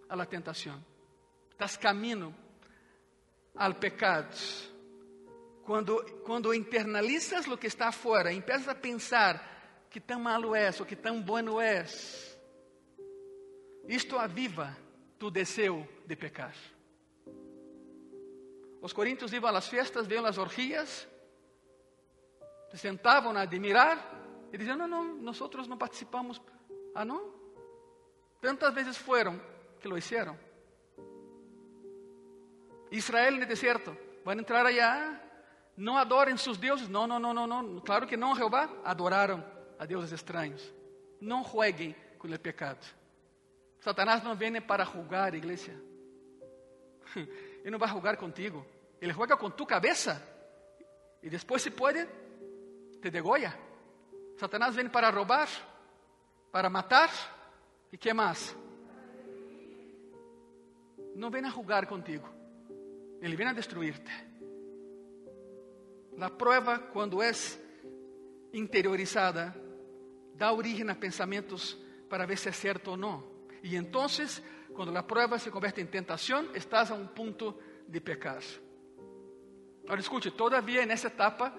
[0.08, 0.84] a la tentación,
[1.50, 2.32] estás camino
[3.56, 4.28] al pecado.
[5.66, 9.42] Quando, quando internalizas o que está fora, empiezas a pensar
[9.90, 12.38] que tão malo és ou que tão bueno és,
[13.88, 14.76] isto aviva
[15.18, 16.54] tu desejo de pecar.
[18.80, 21.08] Os coríntios iam às festas, viam as orgias,
[22.70, 23.98] se sentavam a admirar
[24.52, 26.40] e diziam: Não, não, nós não participamos.
[26.94, 27.37] Ah, não?
[28.40, 29.40] Tantas vezes foram
[29.80, 30.36] que lo hicieron.
[32.90, 35.20] Israel no deserto, van a entrar allá,
[35.78, 36.88] não adorem seus deuses.
[36.88, 37.80] Não, não, não, não, não.
[37.80, 38.68] Claro que não, Jeová.
[38.84, 39.44] Adoraram
[39.78, 40.74] a deuses estranhos.
[41.20, 42.84] Não jueguem com o pecado.
[43.80, 45.72] Satanás não vem para julgar, igreja.
[47.14, 48.66] Ele não vai julgar contigo.
[49.00, 50.20] Ele juega com tu cabeça.
[51.22, 52.04] E depois, se pode,
[53.00, 53.54] te degolla.
[54.36, 55.48] Satanás vem para roubar,
[56.50, 57.10] para matar.
[57.92, 58.56] E que mais?
[61.14, 62.28] Não vem a julgar contigo.
[63.20, 64.28] Ele vem a destruir-te.
[66.20, 67.30] A prova, quando é
[68.52, 69.54] interiorizada,
[70.34, 71.76] dá origem a pensamentos
[72.08, 73.24] para ver se é certo ou não.
[73.62, 74.06] E então,
[74.74, 77.54] quando a prova se converte em tentação, estás a um ponto
[77.88, 78.42] de pecar.
[79.84, 81.52] Agora, escute, todavia nessa etapa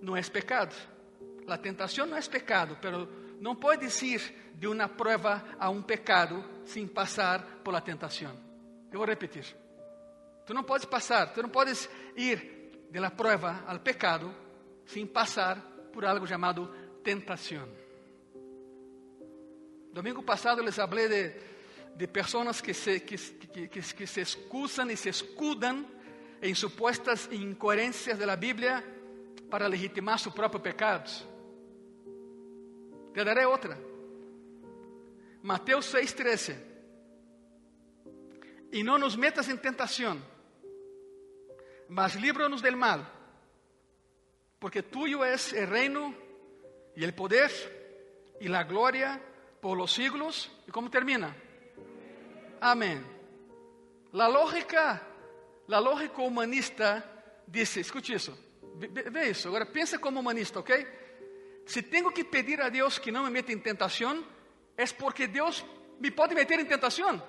[0.00, 0.74] não é pecado.
[1.46, 3.08] A tentação não é pecado, mas
[3.42, 8.32] não pode ir de uma prova a um pecado sem passar por la tentação.
[8.92, 9.44] Eu vou repetir.
[10.46, 14.32] Tu não podes passar, tu não podes ir de la prova ao pecado
[14.86, 15.60] sem passar
[15.92, 17.68] por algo chamado tentação.
[19.92, 21.34] Domingo passado les hablé de,
[21.96, 25.84] de pessoas que se, que, que, que, que se excusam e se escudam
[26.40, 28.84] em supostas incoerências da Bíblia
[29.50, 31.31] para legitimar seu próprio pecado.
[33.12, 33.78] Te daré outra.
[35.42, 36.56] Mateus 6,13.
[38.72, 40.18] E não nos metas em tentação,
[41.88, 43.06] mas líbranos del mal,
[44.58, 46.14] porque tuyo es el reino
[46.96, 47.50] y el poder
[48.40, 49.20] y la gloria
[49.60, 50.50] por los siglos.
[50.66, 51.36] ¿Y cómo termina?
[52.60, 53.04] Amén.
[54.12, 55.02] La lógica,
[55.66, 57.04] la lógica humanista
[57.46, 58.38] dice, escute isso,
[58.76, 60.70] ve, ve agora pensa como humanista, ok?
[61.66, 64.24] Se tenho que pedir a Deus que não me meta em tentação,
[64.76, 65.64] é porque Deus
[66.00, 67.22] me pode meter em tentação.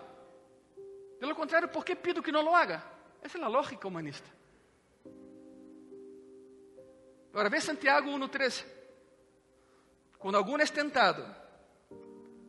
[1.20, 2.84] Pelo contrário, ¿por que pido que não lo haga?
[3.22, 4.30] Essa é a lógica humanista.
[7.32, 8.66] Agora, vê Santiago 1,13.
[10.20, 11.26] Quando algum é tentado,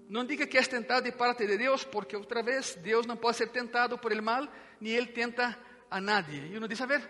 [0.08, 3.36] não diga que é tentado de parte de Deus, porque outra vez Deus não pode
[3.36, 4.46] ser tentado por el mal,
[4.80, 5.58] nem Ele tenta
[5.90, 6.52] a nadie.
[6.52, 7.02] E uno diz: A ver,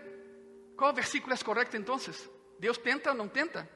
[0.77, 1.97] qual versículo é correto então?
[2.59, 3.69] Deus tenta ou não tenta?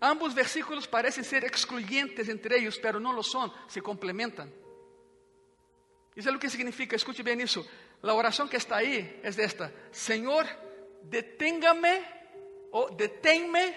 [0.00, 4.50] Ambos versículos parecem ser excluyentes entre eles, pero não lo são, se complementam.
[6.16, 7.68] Isso é o que significa, escute bem isso.
[8.02, 10.46] A oração que está aí é esta: Senhor,
[11.02, 12.02] deténgame
[12.72, 13.76] o deténme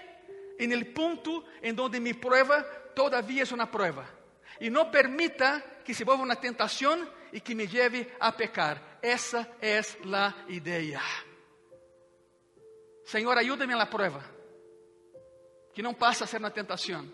[0.57, 2.63] en el punto en donde mi prueba
[2.95, 4.09] todavía es una prueba.
[4.59, 8.99] Y no permita que se vuelva una tentación y que me lleve a pecar.
[9.01, 11.01] Esa es la idea.
[13.03, 14.23] Senhor, ayúdame en la prueba.
[15.73, 17.07] Que não passa a ser uma tentação,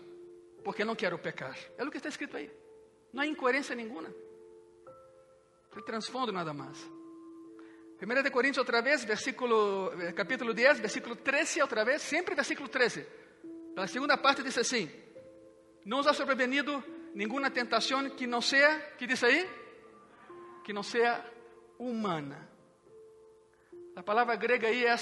[0.62, 1.56] porque não quero pecar.
[1.78, 2.50] É o que está escrito aí.
[3.12, 4.14] Não há incoerência nenhuma.
[5.76, 6.78] É transfundo nada mais.
[8.02, 12.68] 1 de Coríntios outra vez, versículo, eh, capítulo 10, versículo 13 outra vez, sempre versículo
[12.68, 13.06] 13.
[13.76, 14.90] A segunda parte diz assim:
[15.84, 16.82] Não os ha sobrevenido
[17.14, 19.48] nenhuma tentação que não seja, que diz aí?
[20.64, 21.22] Que não seja
[21.78, 22.48] humana.
[23.94, 24.96] A palavra grega aí é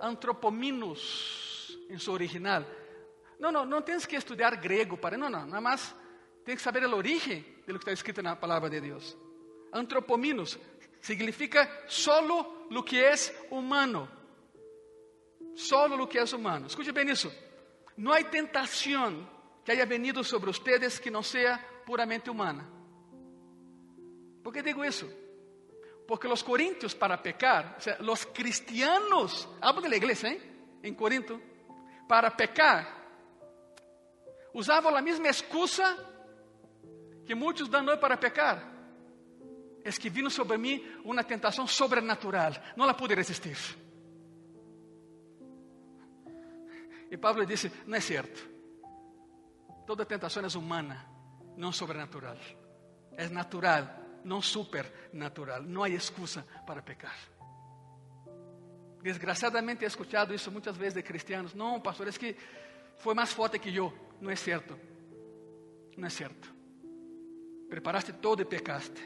[0.00, 2.64] antropominos, em seu original.
[3.38, 5.94] Não, não, não tens que estudar grego para, não, não, nada mais
[6.44, 9.16] tens que saber a origem de lo que está escrito na palavra de Deus.
[9.72, 10.58] Antropominos
[11.00, 14.08] significa solo lo que es humano.
[15.54, 16.66] Solo lo que es humano.
[16.66, 17.32] Escute bem isso.
[17.96, 19.28] Não há tentação
[19.64, 22.68] que haya venido sobre ustedes que não seja puramente humana.
[24.42, 25.08] ¿Por que digo isso?
[26.06, 30.40] Porque os corintios para pecar, o sea, los cristianos, hablo de la iglesia, ¿eh?
[30.82, 31.40] en Corinto,
[32.06, 33.03] para pecar,
[34.54, 35.84] usavam a mesma excusa
[37.26, 38.72] que muitos dão hoje para pecar
[39.84, 42.72] es que vino sobre mí una tentación sobrenatural.
[42.74, 43.58] No la pude resistir.
[47.10, 48.40] Y Pablo dice, no es cierto.
[49.86, 51.06] Toda tentación es humana,
[51.58, 52.38] no sobrenatural.
[53.18, 55.70] Es natural no supernatural.
[55.70, 57.14] No hay excusa para pecar.
[59.02, 61.54] Desgraciadamente he escuchado eso muchas veces de cristianos.
[61.54, 62.36] No, pastor, es que
[62.96, 63.92] fue más fuerte que yo.
[64.20, 64.76] No es cierto.
[65.96, 66.48] No es cierto.
[67.68, 69.00] Preparaste todo y pecaste.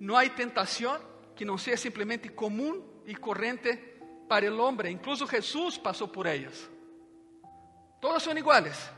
[0.00, 1.00] No hay tentación
[1.34, 4.90] que no sea simplemente común y corriente para el hombre.
[4.90, 6.68] Incluso Jesús pasó por ellas.
[8.00, 8.90] Todas son iguales.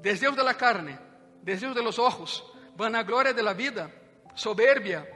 [0.00, 0.98] Deseos de la carne,
[1.42, 2.44] deseos de los ojos,
[2.76, 3.90] vanagloria de la vida,
[4.34, 5.06] soberbia.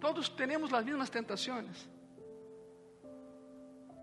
[0.00, 1.88] Todos tenemos las mismas tentaciones.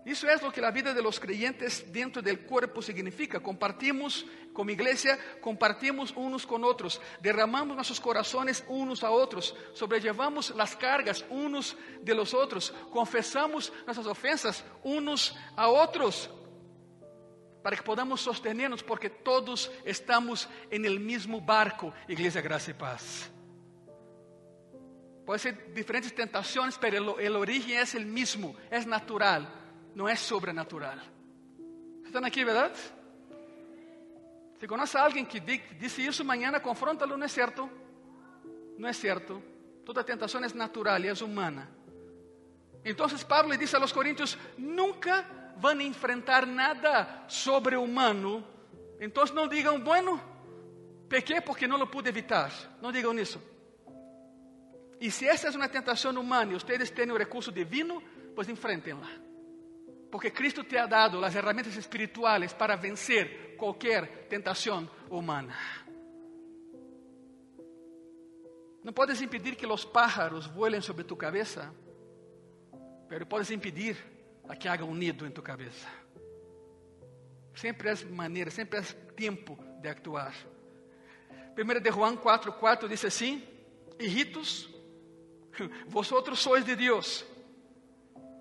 [0.04, 3.40] Isso é o que a vida de los creyentes dentro del cuerpo significa.
[3.40, 10.76] Compartimos como iglesia, compartimos unos con otros, derramamos nossos corazones unos a outros, sobrellevamos las
[10.76, 16.28] cargas unos de los otros, confesamos nossas ofensas unos a outros,
[17.62, 23.30] para que podamos sostenernos, porque todos estamos en el mismo barco, Iglesia Gracia y Paz.
[25.24, 29.63] Pode ser diferentes tentações, mas o, o origen é o mesmo, é natural
[29.94, 30.98] não é sobrenatural.
[32.04, 32.78] Estão aqui, verdade?
[34.58, 37.68] Se conhece alguém que disse isso amanhã, confronta-lo, não é certo?
[38.78, 39.42] Não é certo.
[39.84, 41.70] Toda tentação é natural e é humana.
[42.84, 45.24] Então, Pablo lhe disse a los Coríntios: nunca
[45.56, 48.44] vão enfrentar nada sobre-humano.
[49.00, 50.20] Então, não digam, bueno,
[51.08, 52.52] pequei porque não lo pude evitar.
[52.80, 53.40] Não digam isso.
[55.00, 58.02] E se essa é uma tentação humana e vocês têm o recurso divino,
[58.34, 59.33] pues enfrentem-la.
[60.14, 65.58] Porque Cristo te ha dado las herramientas espirituales para vencer cualquier tentación humana.
[68.84, 71.72] No puedes impedir que los pájaros vuelen sobre tu cabeza,
[73.08, 73.96] pero puedes impedir
[74.48, 75.88] a que haga un nido en tu cabeza.
[77.52, 80.32] Siempre es manera, siempre es tiempo de actuar.
[81.56, 83.44] Primero de Juan 4, 4 dice así,
[83.98, 84.70] hijitos,
[85.88, 87.26] vosotros sois de Dios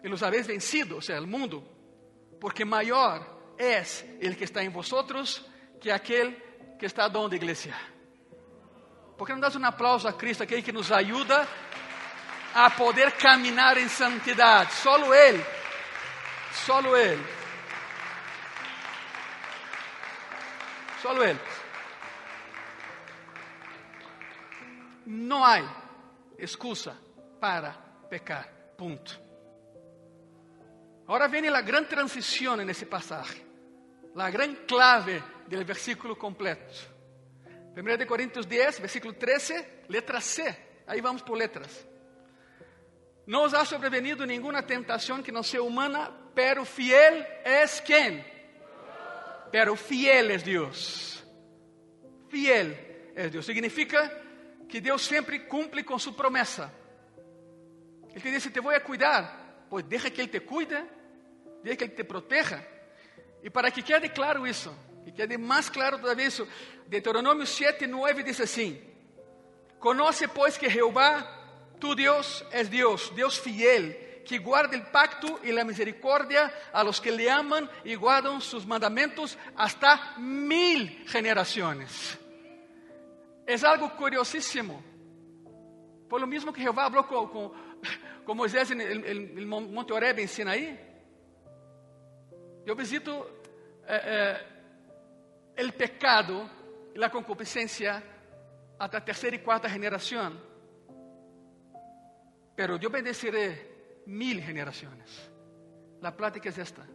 [0.03, 1.63] e los habéis vencido, o sea, el mundo,
[2.39, 3.25] porque maior
[3.57, 3.81] é
[4.19, 5.45] el que está em vosotros
[5.79, 6.35] que aquele
[6.77, 7.73] que está donde igreja.
[9.17, 11.47] Por não das um aplauso a Cristo, aquele que nos ajuda
[12.53, 14.73] a poder caminhar em santidade?
[14.73, 15.45] Solo Ele,
[16.51, 17.25] solo Ele.
[21.01, 21.39] Solo Ele.
[25.05, 25.61] Não há
[26.37, 26.97] excusa
[27.39, 27.71] para
[28.09, 28.49] pecar.
[28.77, 29.23] Ponto.
[31.07, 33.45] Ahora viene la gran transición en ese pasaje,
[34.15, 36.73] la gran clave del versículo completo.
[37.75, 40.83] 1 de Corintios 10, versículo 13, letra C.
[40.87, 41.85] Ahí vamos por letras.
[43.25, 48.25] No os ha sobrevenido ninguna tentación que no sea humana, pero fiel es quien.
[49.51, 51.23] Pero fiel es Dios.
[52.29, 53.45] Fiel es Dios.
[53.45, 54.11] Significa
[54.67, 56.71] que Deus sempre cumpre com sua promessa.
[58.15, 59.42] Ele diz: Te vou a cuidar.
[59.73, 60.79] Pois deixa que Ele te cuide,
[61.63, 62.63] deixa que Ele te proteja.
[63.41, 64.71] E para que quede claro isso,
[65.03, 66.47] que quede mais claro todavia isso,
[66.85, 68.79] Deuteronômio 7, 9 diz assim:
[69.79, 71.23] Conoce, pois, que Jeová,
[71.79, 76.99] tu Deus, é Deus, Deus fiel, que guarda o pacto e a misericórdia a los
[76.99, 82.15] que le aman e guardam sus mandamentos hasta mil gerações.
[83.47, 84.92] É algo curiosíssimo.
[86.13, 87.51] Por lo mismo que Jeová falou com, com
[88.23, 90.79] com Moisés no Monte Oreb em Sinaí,
[92.63, 93.11] eu visito
[93.87, 94.45] eh,
[95.57, 96.47] eh, o pecado
[96.93, 98.03] e a concupiscência
[98.77, 100.39] até a terceira e quarta geração.
[102.55, 105.31] Pero eu bendeceré mil gerações.
[105.99, 106.87] A plática é esta.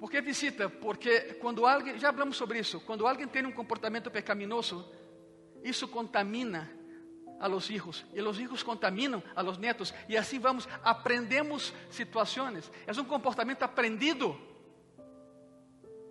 [0.00, 0.68] Por que visita?
[0.68, 4.84] Porque quando alguém, já falamos sobre isso, quando alguém tem um comportamento pecaminoso,
[5.62, 6.82] isso contamina
[7.44, 12.72] a los hijos y los hijos contaminan a los nietos y así vamos, aprendemos situaciones.
[12.86, 14.34] Es un comportamiento aprendido.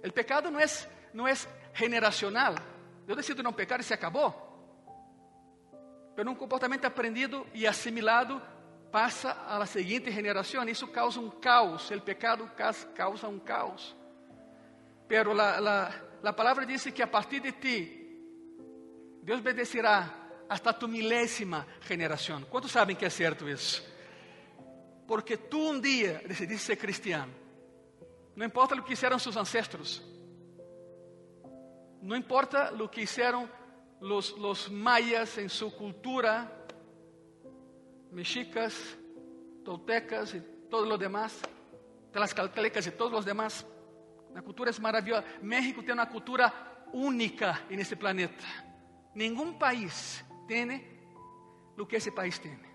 [0.04, 2.54] El pecado no es, no es generacional.
[3.08, 4.36] Yo decido no pecar y se acabó.
[6.16, 8.40] Pero un comportamiento aprendido y asimilado
[8.92, 10.70] pasa a la siguiente generación.
[10.70, 11.90] Eso causa un caos.
[11.90, 12.48] El pecado
[12.94, 13.96] causa un caos.
[15.08, 18.20] Pero la palabra dice que a partir de ti,
[19.24, 22.42] Deus bendecirá hasta tu milésima geração.
[22.44, 23.84] Quantos sabem que é certo isso?
[25.08, 27.34] Porque tu um dia decidiste ser cristiano.
[28.36, 30.02] Não importa o que fizeram seus ancestros.
[32.02, 33.50] Não importa o que fizeram
[34.02, 36.52] os, os mayas em sua cultura,
[38.12, 38.98] mexicas,
[39.64, 41.42] toltecas e todos os demás,
[42.12, 43.66] tlaxcaltecas e todos os demás.
[44.36, 45.26] A cultura é maravilhosa.
[45.42, 46.52] México tem uma cultura
[46.92, 48.44] única nesse planeta.
[49.14, 51.02] Nenhum país tiene
[51.76, 52.74] lo que ese país tiene.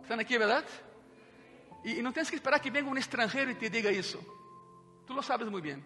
[0.00, 0.64] ¿Están aquí, verdad?
[1.84, 4.20] Y, y no tienes que esperar que venga un extranjero y te diga eso.
[5.06, 5.84] Tú lo sabes muy bien.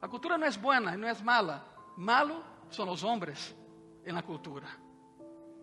[0.00, 1.64] La cultura no es buena, no es mala.
[1.96, 3.54] Malo son los hombres
[4.04, 4.68] en la cultura.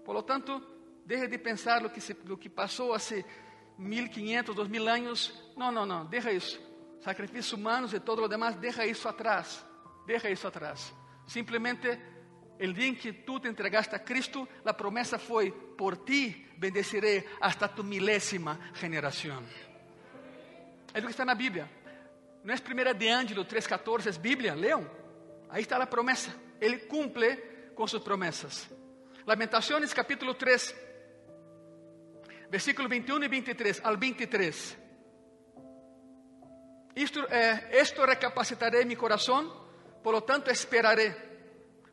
[0.05, 0.61] Por lo tanto,
[1.05, 3.25] deje de pensar lo que, se, lo que pasó hace
[3.77, 5.51] 1500, 2000 años.
[5.55, 6.59] No, no, no, deja eso.
[6.99, 9.65] Sacrificios humanos y todo lo demás, deja eso atrás.
[10.05, 10.93] Deja eso atrás.
[11.25, 12.16] Simplemente
[12.59, 17.25] el día en que tú te entregaste a Cristo, la promesa fue, por ti bendeciré
[17.41, 19.45] hasta tu milésima generación.
[20.93, 21.69] Es lo que está en la Biblia.
[22.43, 24.89] No es primera de Ângelo 3.14, es Biblia, lean.
[25.49, 26.33] Ahí está la promesa.
[26.59, 28.67] Él cumple con sus promesas.
[29.25, 30.75] Lamentaciones capítulo 3,
[32.49, 34.77] versículo 21 y 23 al 23.
[36.95, 39.51] Esto, eh, esto recapacitaré mi corazón,
[40.01, 41.36] por lo tanto esperaré.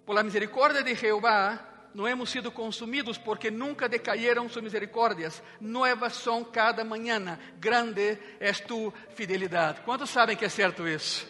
[0.05, 5.43] Por la misericordia de Jehová no hemos sido consumidos porque nunca decayeron sus misericordias.
[5.61, 7.39] Nuevas son cada mañana.
[7.61, 9.85] Grande es tu fidelidad.
[9.85, 11.27] ¿Cuántos saben que es cierto eso?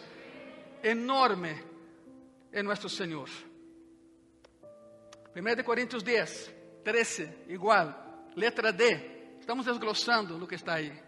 [0.81, 1.63] Enorme
[2.51, 3.29] es nuestro Señor.
[5.35, 6.53] 1 Corintios 10,
[6.83, 7.95] 13, igual.
[8.35, 9.37] Letra D.
[9.39, 11.05] Estamos desglosando lo que está ahí.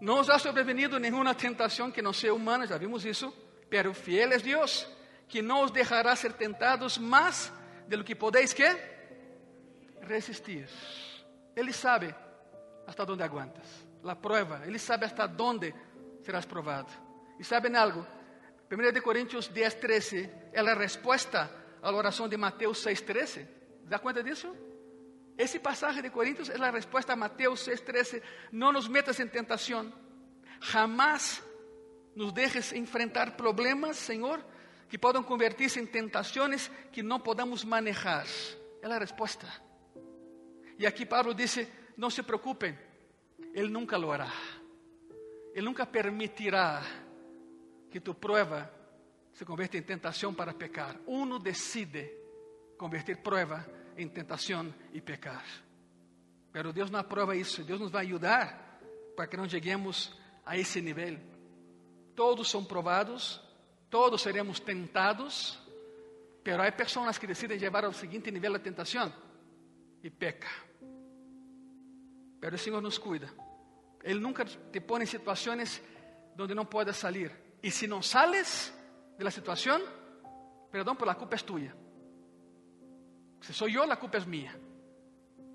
[0.00, 3.34] Não os ha sobrevenido nenhuma tentação que não seja humana, já vimos isso,
[3.68, 4.86] pero fiel es Deus,
[5.28, 7.52] que não os deixará ser tentados mais
[7.86, 8.64] de lo que podéis que
[10.02, 10.68] resistir.
[11.54, 12.14] Ele sabe
[12.86, 13.66] hasta onde aguantas.
[14.02, 15.74] La prueba, ele sabe hasta onde
[16.22, 16.88] serás provado.
[17.38, 18.06] E sabem algo?
[18.70, 21.50] 1 Coríntios 10, 13 é a resposta
[21.82, 23.48] à oração de Mateus 6, 13.
[23.84, 24.54] ¿Dá conta disso?
[25.36, 28.22] Esse passagem de Coríntios é a resposta a Mateus 6, 13.
[28.52, 29.92] Não nos metas em tentação.
[30.60, 31.42] Jamás
[32.14, 34.44] nos dejes enfrentar problemas, Senhor,
[34.88, 38.26] que podem convertir-se em tentações que não podamos manejar.
[38.82, 39.46] É a resposta.
[40.78, 42.78] E aqui Pablo disse: não se preocupem,
[43.52, 44.32] Ele nunca lo hará.
[45.52, 46.82] Ele nunca permitirá
[47.90, 48.72] que tu prueba
[49.32, 50.96] se convierta em tentação para pecar.
[51.06, 52.10] Uno decide
[52.76, 53.66] convertir prueba
[53.96, 55.44] em tentação e pecar.
[56.52, 57.62] Pero Deus não aprova isso.
[57.64, 58.80] Deus nos vai ajudar
[59.16, 60.16] para que não cheguemos
[60.46, 61.18] a esse nível.
[62.14, 63.40] Todos são provados,
[63.90, 65.58] todos seremos tentados,
[66.42, 69.12] pero há pessoas que decidem levar ao seguinte nível a tentação
[70.02, 70.48] e peca.
[72.40, 73.28] Pero o Senhor nos cuida.
[74.02, 75.82] Ele nunca te põe em situações
[76.38, 77.32] onde não puedas sair.
[77.62, 78.72] E se não sales
[79.16, 79.80] de la situação,
[80.70, 81.74] perdão, por la culpa é tuya.
[83.40, 84.54] Si soy yo, la culpa es mía.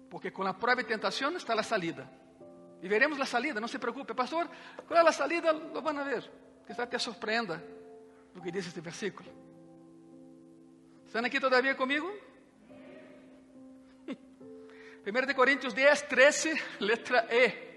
[0.10, 2.10] Porque con la prueba y tentación está la salida.
[2.82, 4.14] Y veremos la salida, no se preocupe.
[4.14, 4.50] Pastor,
[4.88, 5.54] ¿cuál es la salida?
[5.54, 6.30] Lo van a ver.
[6.68, 7.62] Quizás te sorprenda
[8.36, 9.30] lo que dice este versículo.
[11.06, 12.12] ¿Están aquí todavía conmigo?
[15.06, 17.74] 1 de Corintios 10, 13, letra E.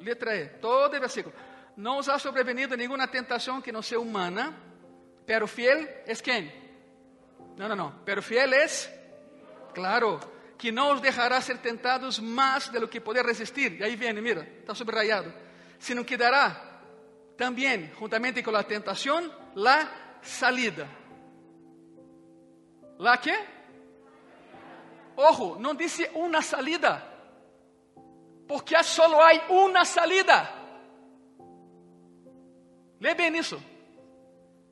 [0.00, 1.34] Letra E, todo el versículo.
[1.76, 4.52] No os ha sobrevenido ninguna tentación que no sea humana,
[5.24, 6.52] pero fiel es quien?
[7.56, 8.02] No, no, no.
[8.04, 8.92] Pero fiel es,
[9.72, 10.20] claro,
[10.58, 13.78] que no os dejará ser tentados más de lo que poder resistir.
[13.80, 15.32] Y ahí viene, mira, está subrayado.
[15.78, 16.71] Sino que dará
[17.42, 20.86] también, juntamente con la tentación, la salida.
[23.00, 23.34] ¿La qué?
[25.16, 27.02] Ojo, no dice una salida.
[28.46, 30.54] Porque solo hay una salida.
[33.00, 33.60] Lee bien eso.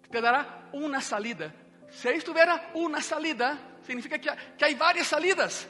[0.08, 1.52] Te dará una salida.
[1.88, 5.68] Se aí tuviera uma salida, significa que, que há várias salidas.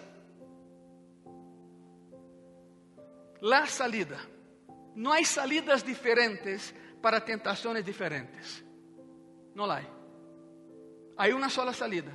[3.41, 4.19] La salida.
[4.95, 8.65] Não há salidas diferentes para tentações diferentes.
[9.55, 9.83] Não há.
[11.17, 12.13] Há uma sola salida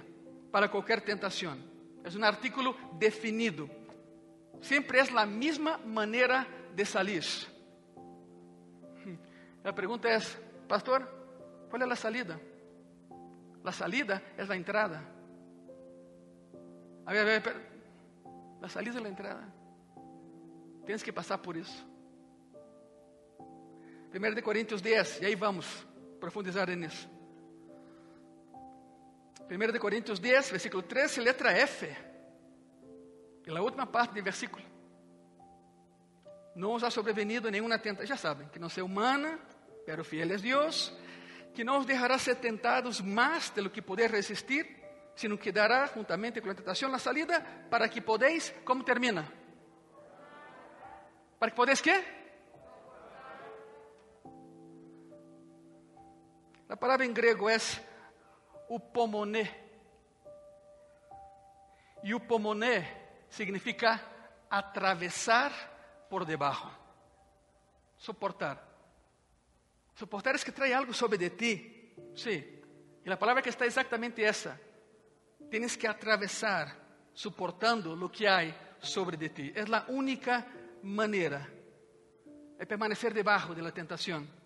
[0.51, 1.57] para qualquer tentação.
[2.03, 3.69] É um artículo definido.
[4.61, 7.23] Sempre é a mesma maneira de salir.
[9.63, 10.19] A pergunta é,
[10.67, 11.07] pastor,
[11.69, 12.39] qual é a salida?
[13.63, 15.01] La salida es la entrada.
[17.05, 17.59] A ver, a ver, pero,
[18.61, 19.53] la salida es la entrada.
[20.86, 21.94] Tienes que pasar por isso.
[24.16, 25.86] 1 de Coríntios 10, e aí vamos
[26.22, 27.09] profundizar nisso.
[29.51, 31.93] 1 de Coríntios 10, versículo 13, letra F.
[33.45, 34.63] E a última parte do versículo.
[36.55, 38.07] Não os ha sobrevenido nenhuma tentação.
[38.07, 39.38] Já sabem que não seja humana,
[39.86, 40.93] pero fiel es Deus
[41.53, 44.68] que não os deixará ser tentados mais de lo que poder resistir,
[45.16, 49.32] sino que dará juntamente com a tentação a salida para que podeis, como termina?
[51.39, 52.14] Para que podeis quê?
[56.68, 57.57] A palavra em grego é
[58.70, 59.63] upomoné.
[62.03, 64.01] Yupomoné significa
[64.49, 65.51] atravesar
[66.09, 66.72] por debajo.
[67.97, 68.63] Soportar.
[69.95, 71.93] Soportar es que trae algo sobre de ti.
[72.16, 72.61] Sí.
[73.03, 74.59] Y la palabra que está exactamente esa.
[75.49, 76.76] Tienes que atravesar
[77.13, 79.53] soportando lo que hay sobre de ti.
[79.55, 80.45] Es la única
[80.82, 81.47] manera
[82.57, 84.44] de permanecer debajo de la tentación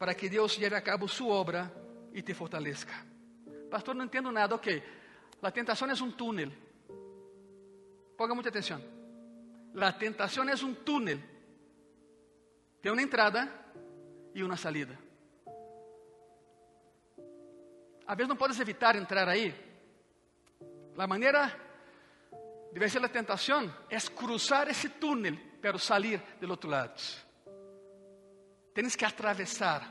[0.00, 1.70] para que Dios lleve a cabo su obra
[2.14, 3.04] y te fortalezca.
[3.70, 4.54] Pastor, no entiendo nada.
[4.54, 4.66] Ok,
[5.42, 6.50] la tentación es un túnel.
[8.16, 8.82] Ponga mucha atención.
[9.74, 11.22] La tentación es un túnel.
[12.80, 13.72] Tiene una entrada
[14.32, 14.98] y una salida.
[18.06, 19.54] A veces no puedes evitar entrar ahí.
[20.96, 21.54] La manera
[22.72, 26.94] de vencer la tentación es cruzar ese túnel, pero salir del otro lado.
[28.80, 29.82] Tienes que atravesar.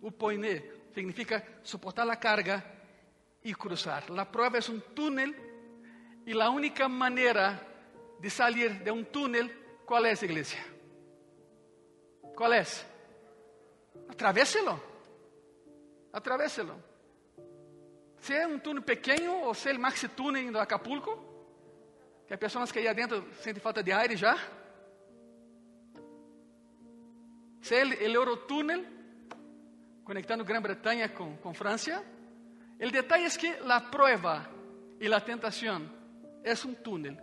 [0.00, 0.62] Upoiné
[0.94, 2.64] significa soportar la carga
[3.42, 4.08] y cruzar.
[4.08, 5.34] La prueba es un túnel
[6.24, 7.60] y la única manera
[8.20, 9.50] de salir de un túnel,
[9.84, 10.64] ¿cuál es, iglesia?
[12.36, 12.86] ¿Cuál es?
[14.08, 14.80] Atravéselo.
[16.12, 16.76] Atravéselo.
[18.20, 21.18] Sea um túnel pequeno ou seja o maxi túnel do Acapulco,
[22.28, 24.38] que as pessoas que aí dentro sentem falta de ar já.
[27.64, 28.84] Seja o Eurotúnel,
[30.04, 32.04] conectando Grã-Bretanha com, com França.
[32.78, 34.46] O detalhe é que a prova
[35.00, 35.90] e a tentação
[36.42, 37.16] é um túnel,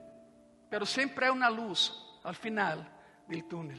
[0.67, 2.83] pero sempre há uma luz al final
[3.27, 3.77] do túnel.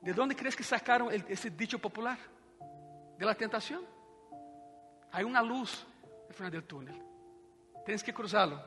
[0.00, 2.18] ¿De onde crees que sacaram esse dicho popular?
[3.18, 3.86] De la tentação.
[5.12, 5.86] Há uma luz
[6.26, 6.96] no final do túnel.
[7.84, 8.58] Tens que cruzá-lo,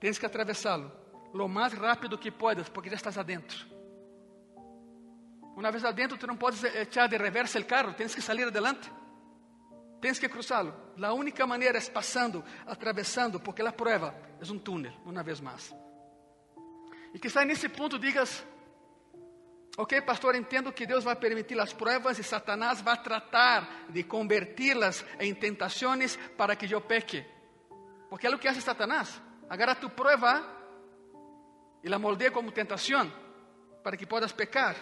[0.00, 0.90] tens que atravessá-lo,
[1.32, 3.75] lo mais rápido que puedas, porque já estás adentro.
[5.56, 8.92] Uma vez adentro, tu não podes echar de reversa o carro, tens que sair adelante.
[10.02, 10.74] Tens que cruzá-lo.
[11.02, 15.74] A única maneira é passando, atravessando, porque a prova é um túnel, uma vez mais.
[17.14, 18.46] E que está nesse ponto digas:
[19.78, 25.04] Ok, pastor, entendo que Deus vai permitir as pruebas e Satanás vai tratar de converti-las
[25.18, 27.24] em tentações para que eu peque.
[28.10, 29.20] Porque é o que hace Satanás.
[29.48, 30.44] Agarra tu prueba
[31.82, 33.10] e la moldea como tentação
[33.82, 34.76] para que puedas pecar.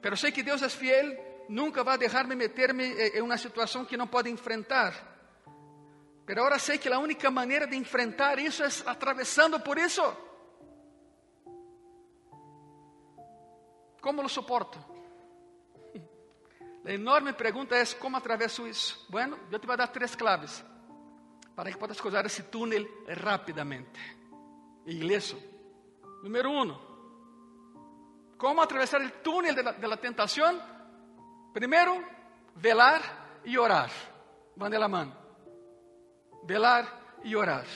[0.00, 4.06] Pero sei que Deus é fiel, nunca vai deixar-me meter-me em uma situação que não
[4.06, 4.92] pode enfrentar.
[6.24, 10.02] Pero agora sei que a única maneira de enfrentar isso é atravessando por isso.
[14.00, 14.78] ¿Cómo lo soporto?
[16.84, 18.96] La enorme pregunta es, ¿cómo atraveso eso?
[19.08, 20.64] Bueno, yo te voy a dar tres claves
[21.54, 24.00] para que puedas cruzar ese túnel rápidamente,
[24.86, 25.38] ileso.
[26.22, 26.89] Número uno,
[28.40, 30.60] ¿cómo atravesar el túnel de la, la tentación?
[31.52, 32.02] Primero,
[32.56, 33.02] velar
[33.44, 33.90] y orar.
[34.56, 35.14] Van de la mano.
[36.44, 36.86] Velar
[37.22, 37.66] y orar.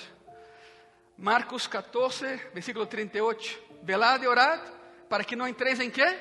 [1.19, 3.61] Marcos 14, versículo 38.
[3.83, 4.61] Velar y orar
[5.09, 6.19] para que não entreis em quê?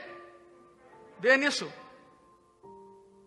[1.19, 1.73] Veja nisso.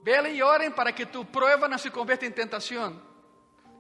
[0.03, 3.03] Velem e orem para que tu prueba não se converta em tentação.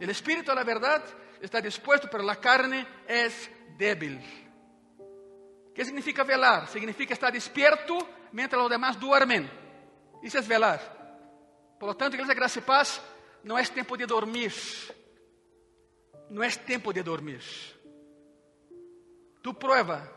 [0.00, 1.04] O espírito, a verdade,
[1.40, 3.28] está disposto, pero a carne é
[3.76, 4.45] débil.
[5.76, 6.68] Que significa velar?
[6.68, 7.98] Significa estar despierto
[8.32, 9.46] mientras os demás duermen.
[10.22, 10.80] Isso é velar.
[11.78, 12.98] Por lo tanto, igreja Graça e Paz,
[13.44, 14.54] não é tempo de dormir.
[16.30, 17.42] Não é tempo de dormir.
[19.42, 20.10] Tu prueba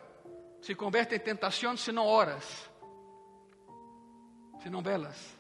[0.62, 2.70] se converte em tentação se não oras,
[4.64, 5.38] se não velas.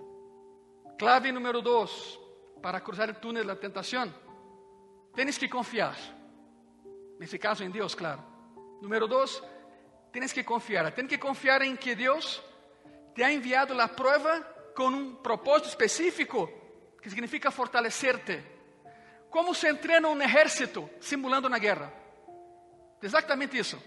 [0.99, 2.19] Clave número dois
[2.61, 4.13] para cruzar o túnel da tentação:
[5.15, 5.97] tens que confiar.
[7.17, 8.21] Nesse caso, em Deus, claro.
[8.81, 9.41] Número dois,
[10.11, 10.91] tens que confiar.
[10.91, 12.41] Tens que confiar em que Deus
[13.13, 14.41] te ha enviado a prova
[14.75, 16.49] com um propósito específico,
[17.01, 18.43] que significa fortalecerte.
[19.29, 21.93] Como se entrena um exército simulando uma guerra?
[23.01, 23.81] Exatamente isso.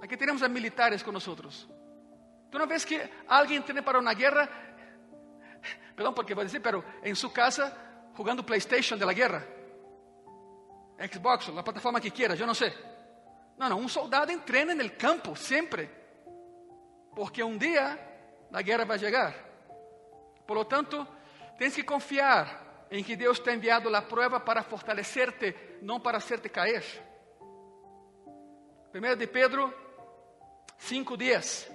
[0.00, 1.24] Aqui temos a militares nós.
[1.24, 4.48] Tu não vês que alguém treina para uma guerra?
[5.94, 7.74] Perdão, porque vou dizer, pero em sua casa,
[8.16, 9.46] jogando PlayStation de la guerra,
[11.10, 12.72] Xbox, a plataforma que quieras, eu não sei.
[13.56, 15.90] Não, não, um soldado entrena no campo, sempre.
[17.14, 17.98] Porque um dia
[18.52, 19.34] a guerra vai chegar.
[20.46, 21.06] Por lo tanto,
[21.58, 26.48] que confiar em que Deus te ha enviado a prova para fortalecerte, não para hacerte
[26.48, 26.84] cair.
[28.90, 29.72] Primeiro de Pedro
[30.78, 31.70] 5 dias.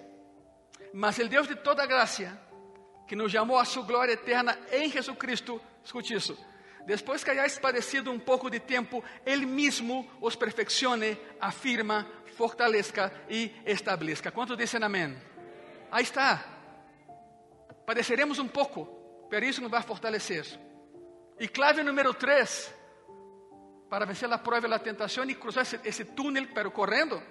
[0.94, 2.40] Mas o Deus de toda graça,
[3.08, 6.38] que nos chamou a sua glória eterna em Jesus Cristo, escute isso.
[6.88, 12.08] Depois que hayáis padecido um pouco de tempo, Ele mesmo os perfeccione, afirma,
[12.38, 14.32] fortaleça e estabeleça.
[14.32, 15.18] Quantos dizem amém?
[15.92, 16.46] Aí está.
[17.86, 18.86] Padeceremos um pouco,
[19.30, 20.46] pero isso nos vai fortalecer.
[21.38, 22.74] E clave número 3:
[23.90, 27.22] para vencer la prueba y la tentación y cruzar ese, ese túnel, pero corriendo.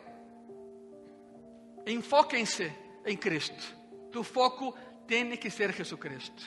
[1.87, 2.77] Enfóquense
[3.07, 3.65] en Cristo.
[4.13, 4.75] Tu foco
[5.07, 6.43] tiene que ser Jesucristo.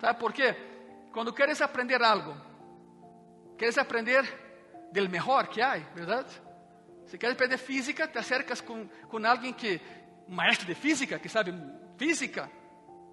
[0.00, 0.73] ¿Sabe por qué?
[1.14, 2.34] Cuando quieres aprender algo,
[3.56, 4.24] quieres aprender
[4.90, 6.26] del mejor que hay, ¿verdad?
[7.06, 9.80] Si quieres aprender física, te acercas con, con alguien que,
[10.26, 11.54] maestro de física, que sabe
[11.96, 12.50] física.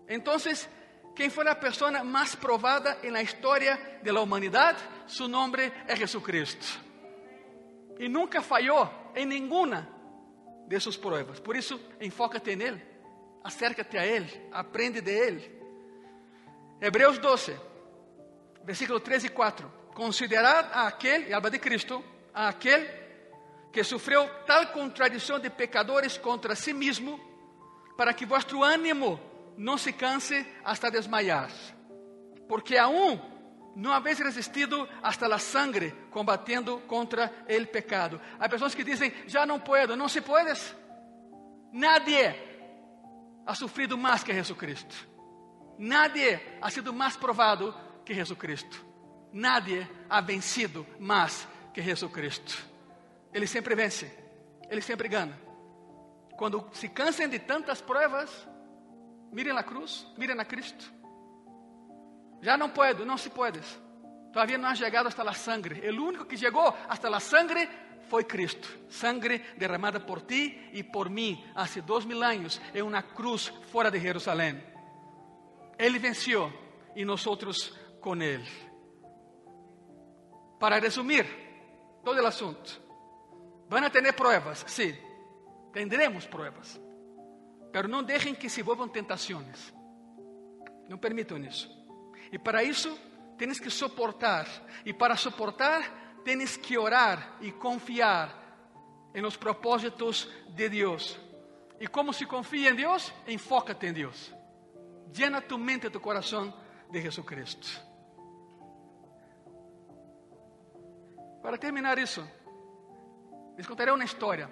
[0.07, 0.67] Entonces,
[1.15, 4.79] quem foi a pessoa mais provada na história da humanidade?
[5.05, 6.81] Su nome é Jesucristo.
[7.99, 9.87] E nunca falhou em nenhuma
[10.67, 11.39] de suas provas.
[11.39, 12.81] Por isso, enfócate nele,
[13.43, 15.61] acércate a ele, aprende de ele.
[16.81, 17.70] Hebreus 12,
[18.63, 19.71] versículo 3 e 4.
[19.93, 22.03] Considerad a aquele, e alma de Cristo,
[22.33, 22.87] a aquele
[23.71, 27.19] que sofreu tal contradição de pecadores contra si mesmo,
[27.97, 29.19] para que vuestro ânimo
[29.57, 31.51] não se canse hasta desmayar,
[32.47, 33.19] porque aún
[33.75, 38.19] não habéis resistido hasta la sangre combatiendo contra el pecado.
[38.39, 40.75] Há pessoas que dizem, já não puedo, não se puedes.
[41.71, 42.35] Nadie
[43.45, 45.07] ha sufrido mais que Jesucristo.
[45.77, 47.73] Nadie ha sido mais provado
[48.11, 48.77] que Jesucristo.
[49.31, 52.57] Nadie ha vencido mais que Jesucristo.
[53.33, 54.11] Ele sempre vence,
[54.69, 55.39] ele sempre ganha.
[56.37, 58.29] Quando se cansem de tantas provas,
[59.31, 60.83] Miren la cruz, miren a Cristo.
[62.41, 63.79] Ya no puedo, no se puedes.
[64.33, 65.79] Todavía no has llegado hasta la sangre.
[65.87, 67.69] El único que llegó hasta la sangre
[68.09, 68.67] foi Cristo.
[68.89, 73.89] Sangre derramada por ti e por mim hace dois mil anos em uma cruz fora
[73.89, 74.61] de Jerusalém.
[75.79, 76.51] Ele venceu
[76.93, 77.21] e nós
[78.01, 78.47] com ele.
[80.59, 81.25] Para resumir
[82.03, 82.81] todo o assunto,
[83.69, 84.95] van a ter pruebas, sim,
[85.71, 86.79] tendremos pruebas.
[87.71, 89.73] Pero não deixem que se envolvam tentações.
[90.89, 91.69] Não permitam isso.
[92.31, 92.99] E para isso,
[93.37, 94.45] tens que suportar.
[94.85, 98.37] E para suportar, tens que orar e confiar
[99.13, 101.17] em los propósitos de Deus.
[101.79, 103.13] E como se confia em Deus?
[103.27, 104.33] Enfócate em Deus.
[105.13, 106.53] Llena tu mente e tu coração
[106.91, 107.90] de Jesucristo.
[111.41, 112.23] Para terminar isso,
[113.57, 114.49] les contaré uma história.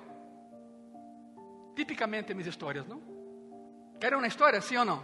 [1.75, 3.01] Tipicamente minhas histórias, não?
[3.99, 5.03] Querem uma história, sim ou não?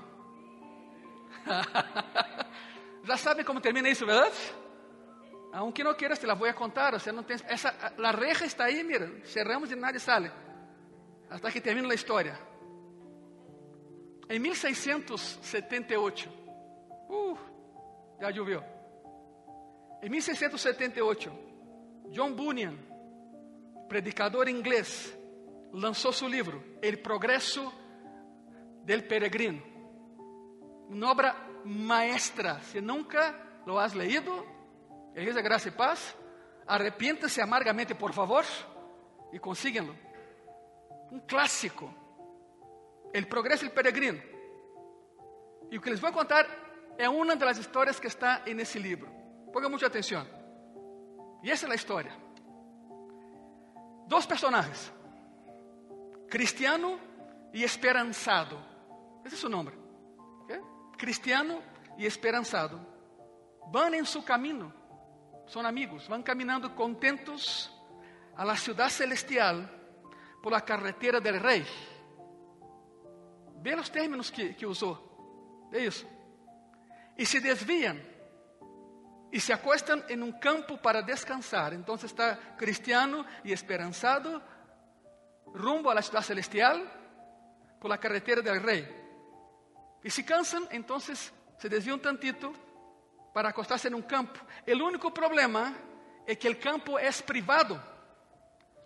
[3.04, 4.36] Já sabem como termina isso, verdade?
[5.54, 6.94] Aunque não quieras, te la voy a contar.
[6.96, 10.32] O sea, no tens, esa, la reja está aí, mira, cerramos e nadie sale.
[11.30, 12.38] Hasta que termine a história.
[14.28, 16.30] Em 1678,
[17.10, 17.38] uh,
[18.20, 18.64] já choveu.
[20.02, 21.45] Em 1678,
[22.12, 22.78] John Bunyan,
[23.88, 25.18] predicador inglês,
[25.72, 27.72] lançou seu livro, El Progresso
[28.84, 29.62] del Peregrino.
[30.89, 31.36] Uma obra
[31.66, 32.62] maestra.
[32.62, 34.45] Se nunca lo has leído,
[35.16, 36.16] Igreja Graça e Paz,
[36.68, 38.45] arrepiéntase amargamente, por favor,
[39.34, 39.95] e consíguenlo.
[41.12, 41.93] Um clássico.
[43.14, 44.22] El Progresso del Peregrino.
[45.72, 46.45] E o que les vou contar
[46.97, 49.10] é uma das histórias que está nesse livro.
[49.51, 50.26] Ponga muita atenção.
[51.46, 52.12] E essa é a história.
[54.08, 54.91] Dois personagens
[56.28, 57.00] cristiano
[57.54, 58.58] e esperançado.
[59.24, 59.72] Esse é seu nome.
[60.41, 60.60] ¿Okay?
[60.98, 61.62] Cristiano
[61.98, 62.84] e esperançado.
[63.72, 64.74] Van em seu caminho.
[65.48, 66.08] São amigos.
[66.08, 67.72] Vão caminhando contentos
[68.36, 69.70] a la ciudad celestial
[70.41, 71.64] por la carretera del rei.
[73.62, 75.70] Vê os términos que, que usou.
[75.72, 76.08] É isso.
[77.16, 77.98] E se desviam
[79.36, 81.74] e se acostam em um campo para descansar.
[81.74, 84.42] Então está cristiano e esperançado
[85.48, 86.80] rumbo a la ciudad celestial
[87.82, 88.88] por la carretera del rey.
[90.02, 92.54] Y si cansan, entonces se desvían un tantito
[93.34, 94.40] para acostarse en un campo.
[94.66, 95.74] El único problema
[96.26, 97.84] es que el campo es privado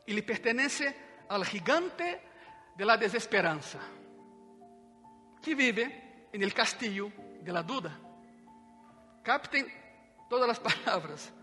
[0.08, 2.24] y le pertenece al gigante
[2.76, 3.78] de la desesperanza,
[5.44, 7.96] que vive en el castillo de la duda.
[9.22, 9.79] Capten
[10.30, 11.34] todas las palabras.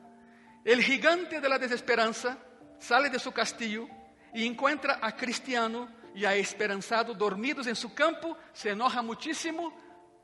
[0.65, 2.39] El gigante de la desesperanza
[2.79, 3.89] sale de su castillo
[4.33, 9.73] e encontra a Cristiano e a Esperançado dormidos em seu campo, se enoja muchísimo,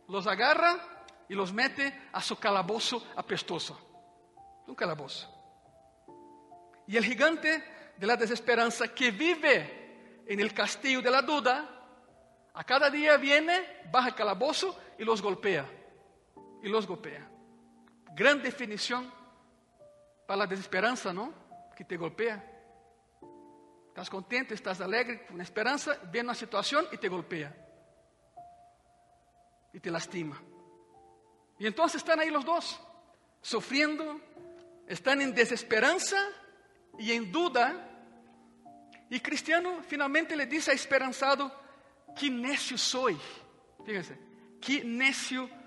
[0.08, 0.80] los agarra
[1.28, 3.78] e los mete a su calabozo apestoso.
[4.66, 5.28] Um calabozo.
[6.88, 7.62] E o gigante
[7.96, 11.68] de la desesperanza que vive en el castillo de la duda,
[12.54, 15.66] a cada día viene, baja el calabozo y los golpea.
[16.62, 17.31] Y los golpea.
[18.14, 19.10] Gran definición
[20.26, 21.32] para la desesperanza, ¿no?
[21.74, 22.42] Que te golpea.
[23.88, 27.54] Estás contente, estás alegre, com esperança, vem uma situação e te golpea.
[29.72, 30.40] E te lastima.
[31.58, 32.80] E então estão aí os dois,
[33.40, 34.20] sofrendo,
[34.88, 36.16] estão em desesperança
[36.98, 37.88] e em dúvida.
[39.10, 41.50] E Cristiano finalmente le diz a esperançado:
[42.16, 43.18] Que necio soy.
[43.84, 44.18] Fíjense,
[44.60, 45.61] que necio soy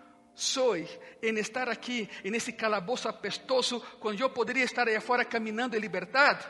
[1.22, 6.46] em estar aqui, nesse calabouço apestoso, quando eu poderia estar aí fora caminhando em liberdade.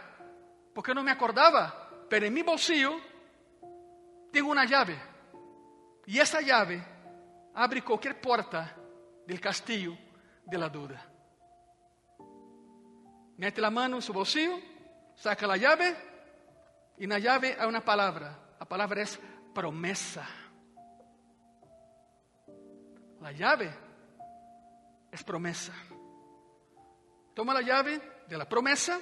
[0.73, 1.69] Porque eu não me acordava,
[2.09, 2.99] pero em meu bolsillo
[4.31, 4.97] tenho uma chave.
[6.07, 6.83] E essa chave
[7.53, 8.75] abre qualquer porta
[9.25, 9.97] del castillo
[10.45, 11.01] de la duda.
[13.37, 14.59] Mete la mano en su bolsillo,
[15.15, 15.95] saca la llave
[16.97, 18.37] y en la llave hay una palabra.
[18.59, 19.19] La palabra es
[19.53, 20.27] promesa.
[23.25, 23.73] La llave
[25.11, 25.73] es promesa.
[27.33, 28.99] Toma la llave de la promesa,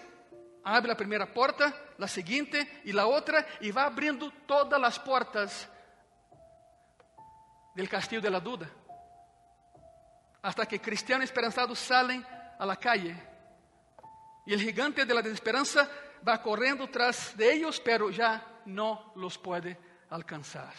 [0.63, 5.69] abre la primera puerta, la siguiente y la otra y va abriendo todas las puertas
[7.75, 8.69] del castillo de la duda.
[10.41, 12.25] Hasta que cristianos esperanzados salen
[12.57, 13.21] a la calle
[14.45, 15.89] y el gigante de la desesperanza
[16.25, 19.77] va corriendo tras de ellos, pero ya no los puede
[20.11, 20.73] alcanzar.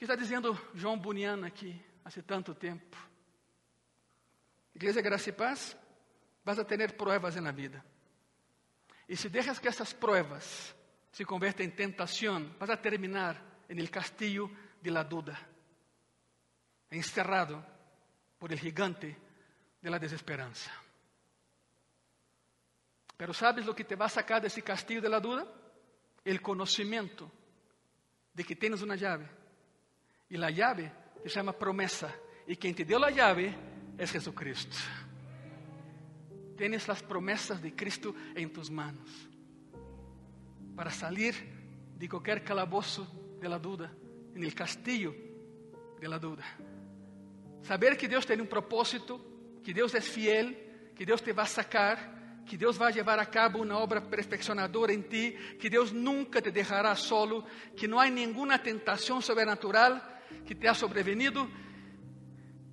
[0.00, 2.96] Que está dizendo João Bunyan aqui, há tanto tempo?
[4.74, 5.76] Igreja Graça e Paz,
[6.42, 7.84] vas a ter pruebas na vida.
[9.06, 10.74] E se deixas que essas pruebas
[11.12, 15.38] se convertam em tentação, vas a terminar en el castillo de la duda,
[16.90, 17.62] encerrado
[18.38, 19.18] por el gigante
[19.82, 20.72] de la desesperanza.
[23.18, 25.46] Pero ¿sabes lo que te va a sacar de ese castillo de la duda?
[26.24, 27.30] El conocimiento
[28.32, 29.39] de que tienes una llave.
[30.30, 30.90] Y la llave
[31.24, 32.14] se llama promesa.
[32.46, 33.54] Y quien te dio la llave
[33.98, 34.76] es Jesucristo.
[36.56, 39.08] Tienes las promesas de Cristo en tus manos
[40.76, 41.34] para salir
[41.96, 43.06] de cualquier calabozo
[43.38, 43.92] de la duda,
[44.34, 45.14] en el castillo
[46.00, 46.44] de la duda.
[47.62, 49.20] Saber que Deus tem um propósito,
[49.62, 50.54] que Deus é fiel,
[50.94, 55.02] que Deus te vai sacar, que Deus vai levar a cabo uma obra perfeccionadora em
[55.02, 57.44] ti, que Deus nunca te deixará solo,
[57.76, 60.00] que não há nenhuma tentação sobrenatural
[60.46, 61.48] que te ha sobrevenido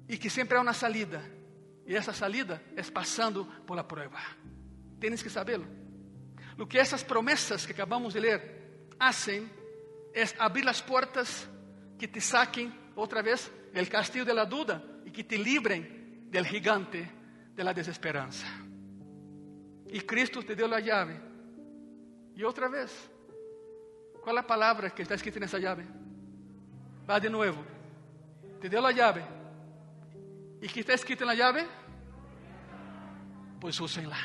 [0.08, 1.22] e que sempre há uma salida.
[1.86, 4.20] E essa salida é passando por la prueba.
[5.00, 5.68] Tienes que saberlo.
[6.58, 9.50] Lo que essas promessas que acabamos de ler hacen
[10.14, 11.48] es abrir las puertas
[11.98, 14.50] que te saquen otra vez del castillo de la
[15.06, 17.10] y que te libren del gigante
[17.56, 17.74] de la.
[19.90, 21.22] Y Cristo te dio la llave.
[22.36, 22.92] Y otra vez,
[24.22, 25.86] ¿cuál es la palabra que está escrita en esa llave?
[27.10, 27.64] Va de nuevo.
[28.60, 29.24] Te dio la llave.
[30.62, 31.66] ¿Y qué está escrito en la llave?
[33.60, 34.18] Pues úsenla.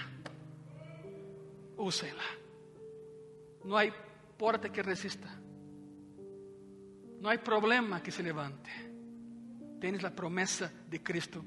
[1.77, 2.23] Úsenla.
[3.65, 3.93] No hay
[4.37, 5.29] puerta que resista.
[7.21, 8.71] No hay problema que se levante.
[9.81, 11.45] Tienes la promesa de Cristo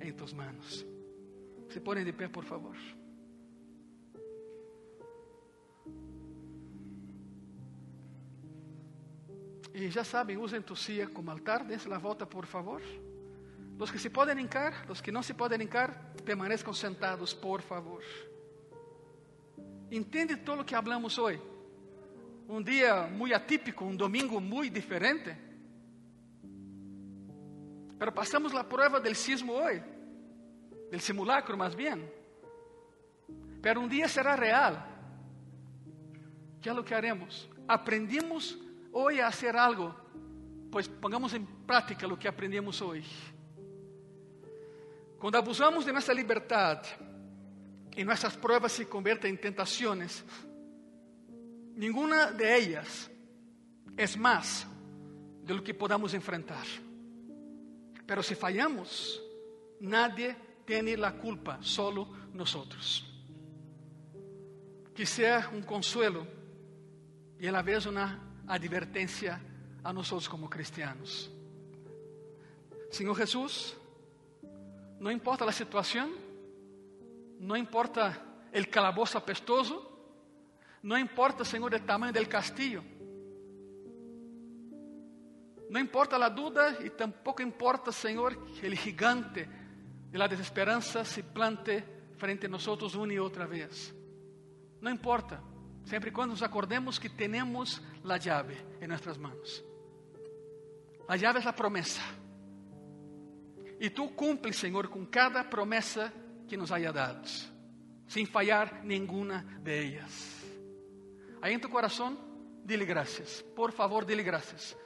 [0.00, 0.84] en tus manos.
[1.68, 2.76] Se ponen de pie, por favor.
[9.72, 12.82] E já sabem, usem tu silla como altar, dense la volta, por favor.
[13.78, 18.02] Los que se podem hincar, los que não se podem hincar, permaneçam sentados, por favor.
[19.90, 21.40] Entende todo o que hablamos hoje?
[22.50, 25.36] um dia muito atípico, um domingo muito diferente.
[27.96, 29.84] Pero passamos a prova del sismo hoje,
[30.90, 32.10] del simulacro mais bem.
[33.62, 34.84] Pero um dia será real.
[36.60, 37.48] Que é o que haremos?
[37.68, 38.58] Aprendimos
[38.92, 39.94] hoje a fazer algo,
[40.70, 43.10] pois pongamos em prática o que aprendemos hoje.
[45.18, 46.88] Quando abusamos de nossa liberdade
[47.96, 50.24] e nossas provas se convertem em tentações,
[51.80, 53.10] Ninguna de ellas
[53.96, 54.66] es más
[55.42, 56.66] de lo que podamos enfrentar.
[58.06, 59.18] Pero si fallamos,
[59.80, 60.36] nadie
[60.66, 63.06] tiene la culpa, solo nosotros.
[64.94, 65.04] Que
[65.54, 66.26] un consuelo
[67.38, 69.40] y a la vez una advertencia
[69.82, 71.30] a nosotros como cristianos.
[72.90, 73.76] Señor Jesús,
[74.98, 76.10] no importa la situación,
[77.38, 79.86] no importa el calabozo apestoso,
[80.82, 82.82] não importa, Senhor, o tamanho do castillo.
[85.68, 89.48] Não importa a dúvida e tampouco importa, Senhor, que o gigante
[90.10, 91.84] de la desesperança se plante
[92.16, 93.94] frente a nós uma e outra vez.
[94.80, 95.40] Não importa,
[95.84, 99.64] sempre quando nos acordemos que temos a chave em nossas mãos.
[101.06, 102.00] A chave é a promessa.
[103.78, 106.12] E tu cumples, Senhor, com cada promessa
[106.46, 107.28] que nos haya dado,
[108.06, 110.44] sem falhar nenhuma de ellas.
[111.40, 112.18] Aí em tu coração,
[112.64, 113.42] dile graças.
[113.56, 114.76] Por favor, dile graças.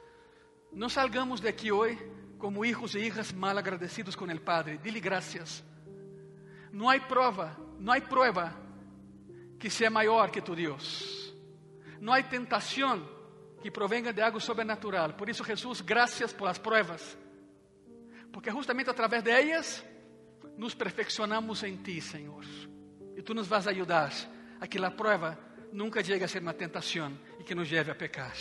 [0.71, 1.97] Não salgamos de aqui hoje
[2.37, 4.77] como hijos e hijas mal agradecidos com o Padre.
[4.77, 5.63] Dile gracias.
[6.71, 8.53] Não há prova, não há prueba
[9.59, 11.24] que seja maior que tu Deus.
[11.99, 13.07] Não há tentação
[13.61, 15.13] que provenga de algo sobrenatural.
[15.13, 17.17] Por isso, Jesus, gracias por as pruebas.
[18.31, 19.83] Porque justamente através de ellas
[20.57, 22.43] nos perfeccionamos em Ti, Senhor.
[23.15, 24.11] E Tu nos vas ajudar
[24.59, 25.37] a que a prova
[25.71, 28.35] nunca llegue a ser uma tentação e que nos lleve a pecar.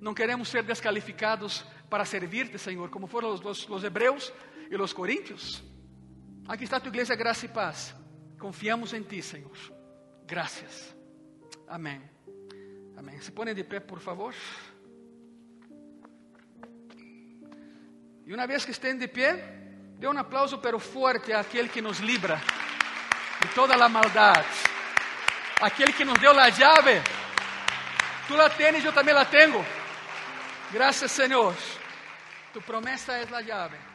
[0.00, 4.32] Não queremos ser descalificados para servirte, Senhor, como foram os, os, os hebreus
[4.70, 5.62] e os coríntios.
[6.48, 7.94] Aqui está tu igreja, graça e paz.
[8.38, 9.56] Confiamos em Ti, Senhor.
[10.26, 10.94] Graças.
[11.66, 12.15] Amém.
[12.96, 13.20] Amém.
[13.20, 14.34] Se põem de pé, por favor.
[18.26, 19.36] E uma vez que estén de pé,
[19.98, 22.40] dê um aplauso, pero forte, àquele que nos libra
[23.40, 24.48] de toda a maldade.
[25.60, 27.02] Aquele que nos deu a chave.
[28.26, 29.64] Tu la tens, eu também la tenho.
[30.72, 31.54] Graças, Senhor.
[32.52, 33.85] Tu promessa é a chave.